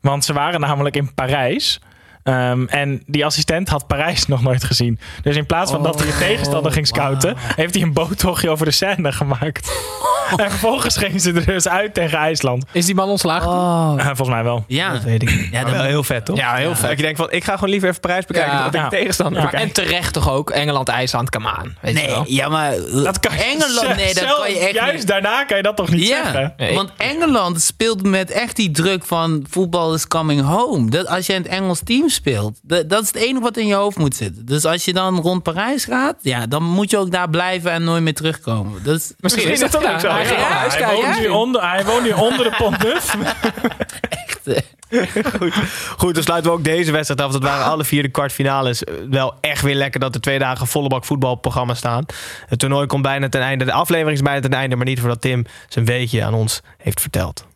[0.00, 1.80] Want ze waren namelijk in Parijs...
[2.24, 4.98] Ehm, en die assistent had Parijs nog nooit gezien.
[5.22, 8.64] Dus in plaats van dat hij de tegenstander ging scouten, heeft hij een boottochtje over
[8.66, 9.72] de Seine gemaakt.
[10.36, 12.64] en vervolgens gingen ze er dus uit tegen IJsland.
[12.72, 13.48] Is die man ontslagen?
[13.50, 14.64] Oh, Eh, volgens mij wel.
[14.68, 14.92] ja.
[14.92, 15.48] Dat weet ik niet.
[15.50, 16.36] Ja, Maar wel heel vet, toch?
[16.36, 16.88] Ja, heel vet.
[16.88, 18.52] Dat je denkt van, ik ga gewoon liever even Parijs bekijken...
[18.52, 18.62] Ja.
[18.62, 18.98] dan dat ik Ja.
[18.98, 19.44] tegenstander Ja.
[19.44, 19.62] bekijk.
[19.62, 20.50] En terecht toch ook.
[20.50, 21.76] Engeland, IJsland, come on.
[21.80, 22.22] Weet je wel.
[22.22, 22.70] nee, ja, maar
[23.04, 25.06] Dat kan je Engeland, nee, dat zelf- kan je echt Juist niet.
[25.06, 26.54] daarna kan je dat toch niet Ja, zeggen?
[26.56, 26.74] Nee.
[26.74, 30.90] want Engeland speelt met echt die druk van voetbal is coming home.
[30.90, 33.66] Dat als je in het Engels team speelt, dat, dat is het enige wat in
[33.66, 34.46] je hoofd moet zitten.
[34.46, 37.84] Dus als je dan rond Parijs gaat, ja, dan moet je ook daar blijven en
[37.84, 38.82] nooit meer terugkomen.
[38.84, 40.08] Dat is, Misschien is dat ook zo.
[40.08, 40.26] Hij
[40.78, 43.14] Ja, woont nu onder, hij woont nu onder de Pont Neuf.
[45.96, 47.32] Goed, dan sluiten we ook deze wedstrijd af.
[47.32, 48.84] Dat waren alle vier de kwartfinales.
[48.84, 52.06] Eh, Wel echt weer lekker dat er twee dagen volle bak voetbalprogramma staan.
[52.46, 53.64] Het toernooi komt bijna ten einde.
[53.64, 54.76] De aflevering is bijna ten einde.
[54.76, 57.46] Maar niet voordat Tim zijn weetje aan ons heeft verteld.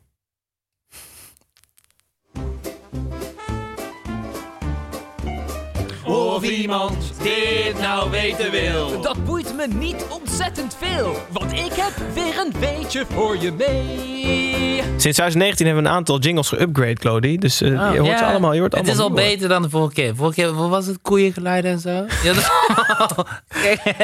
[6.48, 9.00] Iemand dit nou weten wil.
[9.00, 14.76] Dat boeit me niet ontzettend veel, want ik heb weer een beetje voor je mee.
[14.76, 17.38] Sinds 2019 hebben we een aantal jingles geupgrade, Claudie.
[17.38, 18.52] Dus eh, je hoort Ja, ze allemaal.
[18.52, 19.32] Je hoort het is al allemaal nieuwe.
[19.34, 20.16] beter dan de vorige keer.
[20.16, 21.88] Vorige keer wat was het koeiengeluiden en zo.
[22.24, 22.32] Ja,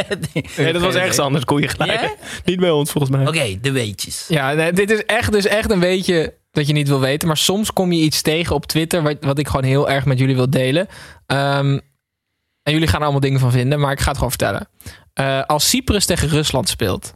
[0.09, 0.19] dat,
[0.57, 1.45] Nee, dat was ergens anders.
[1.45, 2.01] Koeien gelijk.
[2.01, 2.15] Ja?
[2.45, 3.27] Niet bij ons, volgens mij.
[3.27, 4.25] Oké, de weetjes.
[4.29, 7.29] Ja, nee, dit is echt, dus echt een beetje dat je niet wil weten.
[7.29, 9.03] Maar soms kom je iets tegen op Twitter...
[9.03, 10.87] wat, wat ik gewoon heel erg met jullie wil delen.
[11.27, 11.79] Ehm,
[12.65, 14.69] en jullie gaan er allemaal dingen van vinden, maar ik ga het gewoon vertellen.
[15.13, 17.13] Eh, als Cyprus tegen Rusland speelt...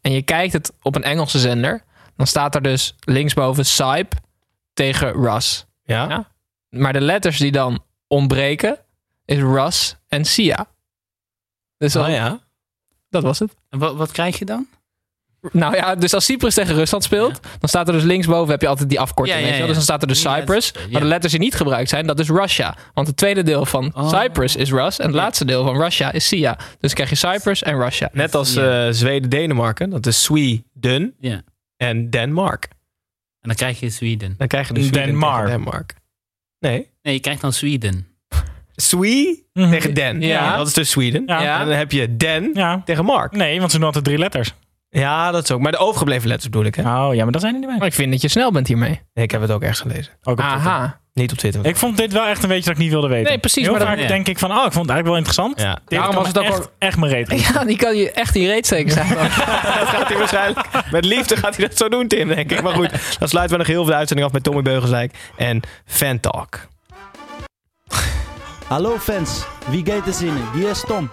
[0.00, 1.84] en je kijkt het op een Engelse zender...
[2.16, 4.14] dan staat er dus linksboven Saip
[4.72, 5.66] tegen Russ.
[5.82, 6.08] Ja?
[6.08, 6.30] Ja.
[6.68, 8.78] Maar de letters die dan ontbreken...
[9.24, 10.66] is Russ en Sia.
[11.76, 12.40] Dus Oh ja.
[13.08, 13.54] dat was het.
[13.68, 14.68] En wat, wat krijg je dan?
[15.52, 18.68] Nou ja, dus als Cyprus tegen Rusland speelt, dan staat er dus linksboven heb je
[18.68, 19.38] altijd die afkorting.
[19.38, 19.66] Ja, ja, weet je.
[19.66, 20.72] Dus dan staat er dus Ja, Cyprus.
[20.74, 20.80] ja.
[20.90, 22.76] Maar de letters die niet gebruikt zijn, dat is Russia.
[22.94, 24.08] Want het tweede deel van Oh.
[24.20, 24.98] Cyprus is Rus.
[24.98, 26.58] En het laatste deel van Russia is Sia.
[26.80, 28.08] Dus krijg je Cyprus en Russia.
[28.12, 28.86] Net als Ja.
[28.86, 29.90] eh, Zweden-Denemarken.
[29.90, 31.42] Dat is Sweden Ja.
[31.76, 32.64] en Denmark.
[33.40, 34.34] En dan krijg je Sweden.
[34.38, 35.94] Dan krijg je dus Sweden Denmark.
[36.58, 36.88] Nee.
[37.02, 38.06] Nee, je krijgt dan Sweden.
[38.76, 39.70] Swee Mhm.
[39.70, 40.20] tegen Den.
[40.20, 40.56] Ja.
[40.56, 41.26] Dat is dus Sweden.
[41.26, 42.82] En dan heb je Den Ja.
[42.84, 43.32] tegen Mark.
[43.32, 44.54] Nee, want ze doen altijd drie letters.
[44.90, 45.60] Ja, dat is ook.
[45.60, 46.74] Maar de overgebleven letters bedoel ik.
[46.74, 46.82] Hè?
[46.82, 47.78] Oh ja, maar dat zijn er niet bij.
[47.78, 49.00] Maar ik vind dat je snel bent hiermee.
[49.14, 50.12] Nee, ik heb het ook ergens gelezen.
[50.22, 50.70] Ook op Twitter.
[50.70, 51.00] Aha.
[51.14, 51.66] Niet op Twitter.
[51.66, 53.28] Ik vond dit wel echt een beetje dat ik niet wilde weten.
[53.28, 54.06] Nee, precies, Heel maar vaak ja.
[54.06, 55.60] denk ik van, oh, ik vond het eigenlijk wel interessant.
[55.60, 55.74] Ja.
[55.74, 57.40] Dit Daarom was het ook echt, echt mijn reet.
[57.52, 58.92] Ja, die kan je echt in je reet steken.
[58.92, 59.08] Zijn.
[59.78, 60.66] dat gaat hij waarschijnlijk.
[60.90, 62.62] Met liefde gaat hij dat zo doen, Tim, denk ik.
[62.62, 65.60] Maar goed, dan sluiten we nog heel veel de uitzending af met Tommy Beugelsdijk en
[65.86, 66.68] Fan Talk.
[68.66, 70.42] Hallo fans, wie gaat er zinnen?
[70.54, 71.10] Hier is Tom.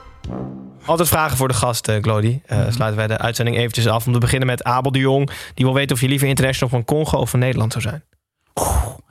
[0.88, 2.42] Altijd vragen voor de gast, eh Glody.
[2.46, 5.30] Eh, sluiten wij de uitzending eventjes af om te beginnen met Abel de Jong.
[5.54, 8.04] Die wil weten of je liever international van Congo of van Nederland zou zijn.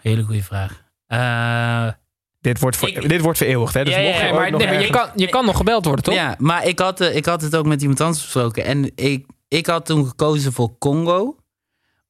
[0.00, 0.82] Hele goede vraag.
[1.06, 1.92] Eh,
[2.40, 3.84] Dit wordt, voor, Ik- dit wordt vereeuwigd, hè?
[3.84, 5.44] Dus Ja, ja, mocht je ja, ooit maar, nog nee, maar je, kan, je kan
[5.44, 6.14] nog gebeld worden, toch?
[6.14, 8.64] Ja, maar ik had, ik had het ook met iemand anders besproken.
[8.64, 11.36] En ik, ik had toen gekozen voor Congo.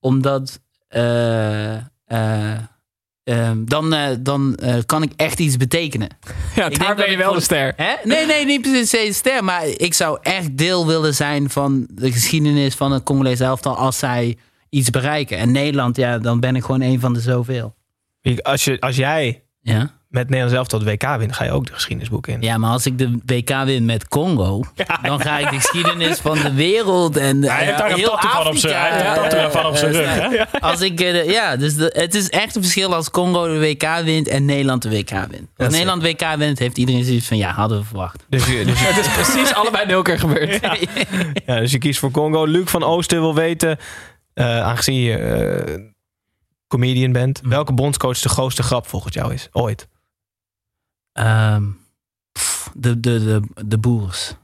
[0.01, 0.61] Omdat...
[0.89, 1.75] eh,
[3.27, 6.09] eh, ehm, dan eh, dan eh, kan ik echt iets betekenen.
[6.55, 7.73] Ja, Ik daar ben je wel voor- de ster.
[7.77, 7.95] Hè?
[8.05, 9.45] Nee, nee, niet precies een ster.
[9.45, 13.99] Maar ik zou echt deel willen zijn van de geschiedenis van het Congolese elftal als
[13.99, 14.37] zij
[14.71, 15.39] iets bereiken.
[15.39, 17.75] En Nederland, ja, dan ben ik gewoon een van de zoveel.
[18.43, 19.91] Als, je, als jij Ja?
[20.17, 22.41] Met Nederland zelf tot WK wint, ga je ook de geschiedenisboeken in.
[22.43, 24.65] Ja, maar als ik de WK win met Congo,
[25.03, 28.31] dan ga ik de geschiedenis van de wereld en Hij heeft daar een heel tattoo
[28.43, 30.27] van op zijn- Afrika, hij heeft een tattoo eh, van op zijn eh, rug, hè?
[30.37, 30.47] ja.
[30.61, 33.59] Als ik, eh, de- ja, dus de- het is echt een verschil als Congo de
[33.61, 35.49] WK wint en Nederland de WK wint.
[35.57, 38.25] Als Nederland de WK wint, heeft iedereen zoiets van ja, hadden we verwacht.
[38.29, 40.59] Dus dus Het is precies allebei nul keer gebeurd.
[41.47, 42.45] ja, dus je kiest voor Congo.
[42.45, 43.79] Luc van Oosten wil weten,
[44.35, 45.75] eh, aangezien je eh,
[46.69, 47.51] comedian bent, Mm.
[47.51, 49.49] welke bondscoach de grootste grap volgens jou is?
[49.53, 49.89] Ooit.
[51.17, 51.63] Ehm,
[52.33, 54.35] pff, de, de, de, de boers.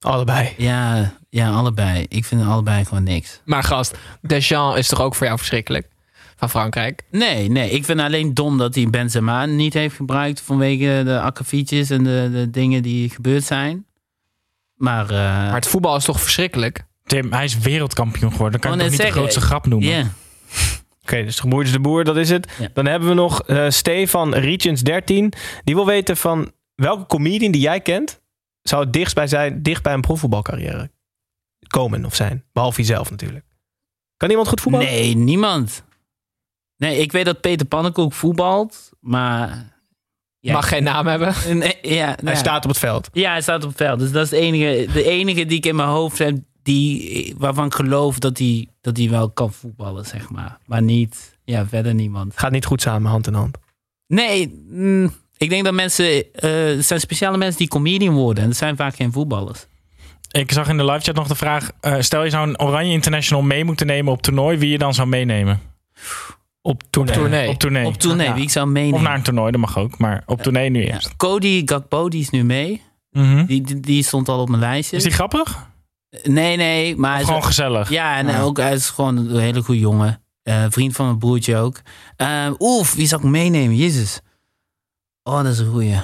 [0.00, 0.54] Allebei.
[0.56, 2.06] Ja, ja, allebei.
[2.08, 3.40] Ik vind allebei gewoon niks.
[3.44, 5.88] Maar gast, Deschamps is toch ook voor jou verschrikkelijk?
[6.36, 7.02] Van Frankrijk.
[7.10, 7.70] Nee, nee.
[7.70, 12.28] Ik vind alleen dom dat hij Benzema niet heeft gebruikt vanwege de akkefietjes en de,
[12.32, 13.86] de dingen die gebeurd zijn.
[14.74, 16.84] Maar, eh, Maar het voetbal is toch verschrikkelijk?
[17.04, 18.60] Tim, hij is wereldkampioen geworden.
[18.60, 19.88] Dan kan Ik toch niet de grootste grap noemen?
[19.88, 20.10] ja.
[21.04, 22.58] Oké, dus de Gemoeid is de Boer, dat is het.
[22.72, 25.32] Dan hebben we nog eh, Stefan Rietjens 13.
[25.64, 28.22] Die wil weten van welke comedian die jij kent...
[28.62, 30.90] zou het dichtst bij, zijn, dicht bij een profvoetbalcarrière
[31.66, 32.44] komen of zijn.
[32.52, 33.44] Behalve jezelf natuurlijk.
[34.16, 34.86] Kan iemand goed voetballen?
[34.86, 35.84] Nee, niemand.
[36.76, 39.72] Nee, ik weet dat Peter Pannenkoek voetbalt, maar...
[40.40, 41.34] Mag geen naam hebben.
[41.58, 43.08] Nee, ja, Hij staat op het veld.
[43.12, 43.98] Ja, hij staat op het veld.
[43.98, 47.66] Dus dat is de enige, de enige die ik in mijn hoofd heb, die, waarvan
[47.66, 50.58] ik geloof dat hij, dat hij wel kan voetballen, zeg maar.
[50.66, 52.32] Maar niet, ja, verder niemand.
[52.36, 53.58] Gaat niet goed samen, hand in hand.
[54.06, 58.48] Nee, mm, ik denk dat mensen, eh, er zijn speciale mensen die comedian worden en
[58.48, 59.66] dat zijn vaak geen voetballers.
[60.30, 62.92] Ik zag in de live chat nog de vraag: eh, stel je zou een Oranje
[62.92, 65.60] International mee moeten nemen op toernooi, wie je dan zou meenemen?
[66.62, 67.18] Op toernooi.
[67.18, 67.48] tournee.
[67.48, 67.86] Op tournee.
[67.86, 68.98] Op tournee, wie ik zou meenemen.
[68.98, 69.98] Of naar een toernooi, dat mag ook.
[69.98, 71.16] Maar op tournee nu eerst.
[71.16, 72.82] Cody Gakpo, die is nu mee.
[73.10, 73.44] Mhm.
[73.46, 74.96] Die, die, die stond al op mijn lijstje.
[74.96, 75.72] Is die grappig?
[76.22, 76.96] Nee, nee.
[76.96, 77.88] Maar is gewoon gezellig?
[77.90, 78.40] Ja, en Ja.
[78.42, 80.22] ook hij is gewoon een hele goede jongen.
[80.42, 81.80] Eh, vriend van mijn broertje ook.
[82.16, 83.76] Eh, Oef, wie zou ik meenemen?
[83.76, 84.20] Jezus.
[85.22, 86.00] Oh, dat is een goeie.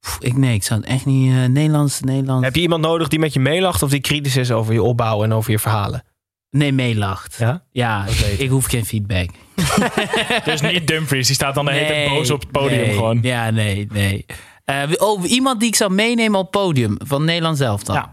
[0.00, 1.32] Pff, ik nee, ik zou het echt niet...
[1.32, 2.44] eh, Nederlands, Nederlands...
[2.44, 5.22] Heb je iemand nodig die met je meelacht of die kritisch is over je opbouw
[5.24, 6.02] en over je verhalen?
[6.50, 7.36] Nee, meelacht.
[7.38, 7.62] Ja?
[7.70, 8.06] Ja,
[8.38, 9.30] ik hoef geen feedback.
[10.44, 12.94] Dus niet Dumfries, die staat dan de hele tijd boos op het podium nee.
[12.94, 13.18] gewoon.
[13.22, 14.26] Ja, nee, nee.
[14.64, 17.94] Eh, oh, iemand die ik zou meenemen op het podium van Nederland zelf dan.
[17.94, 18.10] Ja.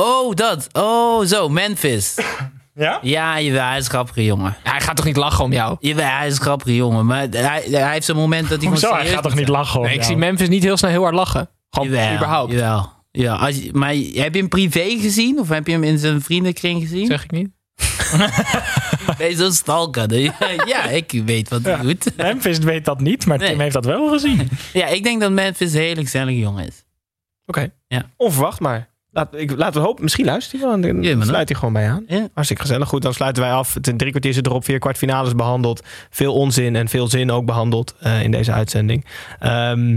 [0.00, 0.66] Oh, dat.
[0.72, 2.14] Oh, zo, Memphis.
[2.74, 2.98] Ja?
[3.02, 4.56] Ja, jawel, hij is een grappige jongen.
[4.62, 5.76] Hij gaat toch niet lachen om jou?
[5.80, 7.06] Jawel, hij is een grappige jongen.
[7.06, 8.94] Maar hij, hij heeft zo'n moment dat hij Hoezo?
[8.94, 10.10] Hij gaat toch moet niet lachen om Nee, ik jou?
[10.12, 11.48] zie Memphis niet heel snel heel hard lachen.
[11.70, 12.52] Gewoon Jawel, überhaupt.
[12.52, 12.92] Jawel.
[13.10, 15.38] Ja, als je, maar heb je hem privé gezien?
[15.38, 17.06] Of heb je hem in zijn vriendenkring gezien?
[17.06, 17.48] Zeg ik niet.
[19.18, 20.12] Ben je zo'n stalker?
[20.72, 22.16] ja, ik weet wat hij doet.
[22.16, 23.48] Memphis weet dat niet, maar Nee.
[23.48, 24.48] Tim heeft dat wel gezien.
[24.72, 26.84] Ja, ik denk dat Memphis een hele gezellige jongen is.
[27.46, 27.72] Oké.
[27.88, 28.02] Ja.
[28.16, 30.02] Onverwacht, maar laat, ik, laten we hopen.
[30.02, 30.80] Misschien luistert hij wel.
[30.80, 32.04] Dan Ja, sluit hij gewoon bij aan.
[32.06, 32.28] Ja.
[32.32, 32.88] Hartstikke gezellig.
[32.88, 33.74] Goed, dan sluiten wij af.
[33.74, 34.64] Het drie kwartier zit erop.
[34.64, 35.82] Vier kwartfinales behandeld.
[36.10, 39.04] Veel onzin en veel zin ook behandeld eh, in deze uitzending.
[39.38, 39.94] Ehm,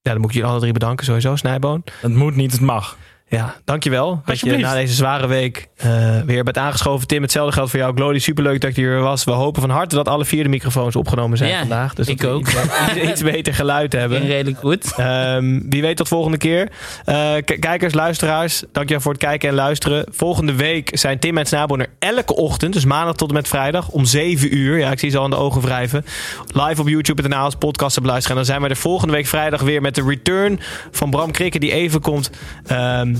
[0.00, 1.84] ja, dan moet ik jullie alle drie bedanken sowieso, Snijboon.
[2.00, 2.96] Het moet niet, het mag.
[3.30, 4.22] Ja, dankjewel.
[4.24, 7.06] Dat je na deze zware week eh, weer bent aangeschoven.
[7.06, 7.94] Tim, hetzelfde geldt voor jou.
[7.94, 9.24] Glody, superleuk dat je er weer was.
[9.24, 11.94] We hopen van harte dat alle vier de microfoons opgenomen zijn Ja, vandaag.
[11.94, 12.48] Dus ik ook.
[12.48, 14.26] Iets, iets beter geluid hebben.
[14.26, 14.94] Redelijk goed.
[14.96, 16.68] Ehm, wie weet tot volgende keer.
[17.04, 20.04] Eh, kijkers, luisteraars, dankjewel voor het kijken en luisteren.
[20.10, 23.88] Volgende week zijn Tim en Snabel er elke ochtend, dus maandag tot en met vrijdag,
[23.88, 24.78] om 7 uur.
[24.78, 26.04] Ja, ik zie ze al aan de ogen wrijven.
[26.52, 28.36] Live op YouTube.nl als podcast te beluisteren.
[28.36, 30.60] En dan zijn we er volgende week vrijdag weer met de return
[30.90, 32.30] van Bram Krikke, die even komt
[32.66, 33.14] ehm,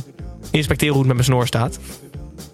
[0.51, 1.79] inspecteren hoe het met mijn snor staat.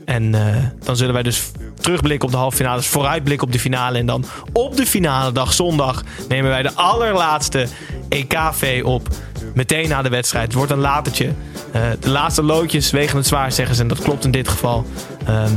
[0.05, 3.99] En eh, dan zullen wij dus terugblikken op de halve finales, vooruitblikken op de finale.
[3.99, 7.67] En dan op de finale dag, zondag, nemen wij de allerlaatste
[8.09, 9.09] EKV op.
[9.55, 10.47] Meteen na de wedstrijd.
[10.47, 11.33] Het wordt een latertje.
[11.73, 13.83] Eh, de laatste loodjes wegen het zwaar, zeggen ze.
[13.83, 14.87] En dat klopt in dit geval.
[15.27, 15.53] Ehm,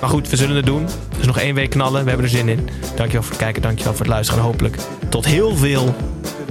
[0.00, 0.88] maar goed, we zullen het doen.
[1.16, 2.02] Dus nog één week knallen.
[2.02, 2.68] We hebben er zin in.
[2.96, 3.62] Dankjewel voor het kijken.
[3.62, 4.42] Dankjewel voor het luisteren.
[4.42, 4.76] En hopelijk
[5.08, 5.94] tot heel veel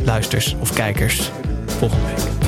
[0.04, 1.32] luisters of kijkers
[1.66, 2.39] volgende week.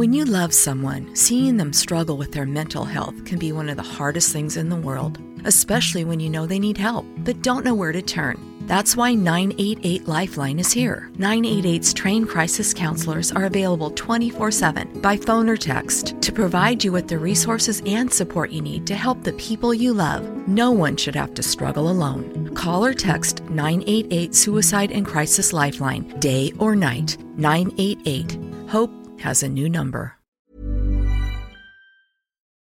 [0.00, 3.76] When you love someone, seeing them struggle with their mental health can be one of
[3.76, 7.66] the hardest things in the world, especially when you know they need help but don't
[7.66, 8.40] know where to turn.
[8.62, 11.10] That's why 988 Lifeline is here.
[11.18, 16.92] 988's trained crisis counselors are available 24 7 by phone or text to provide you
[16.92, 20.24] with the resources and support you need to help the people you love.
[20.48, 22.54] No one should have to struggle alone.
[22.54, 27.18] Call or text 988 Suicide and Crisis Lifeline, day or night.
[27.36, 28.38] 988.
[28.70, 30.19] Hope has a new number.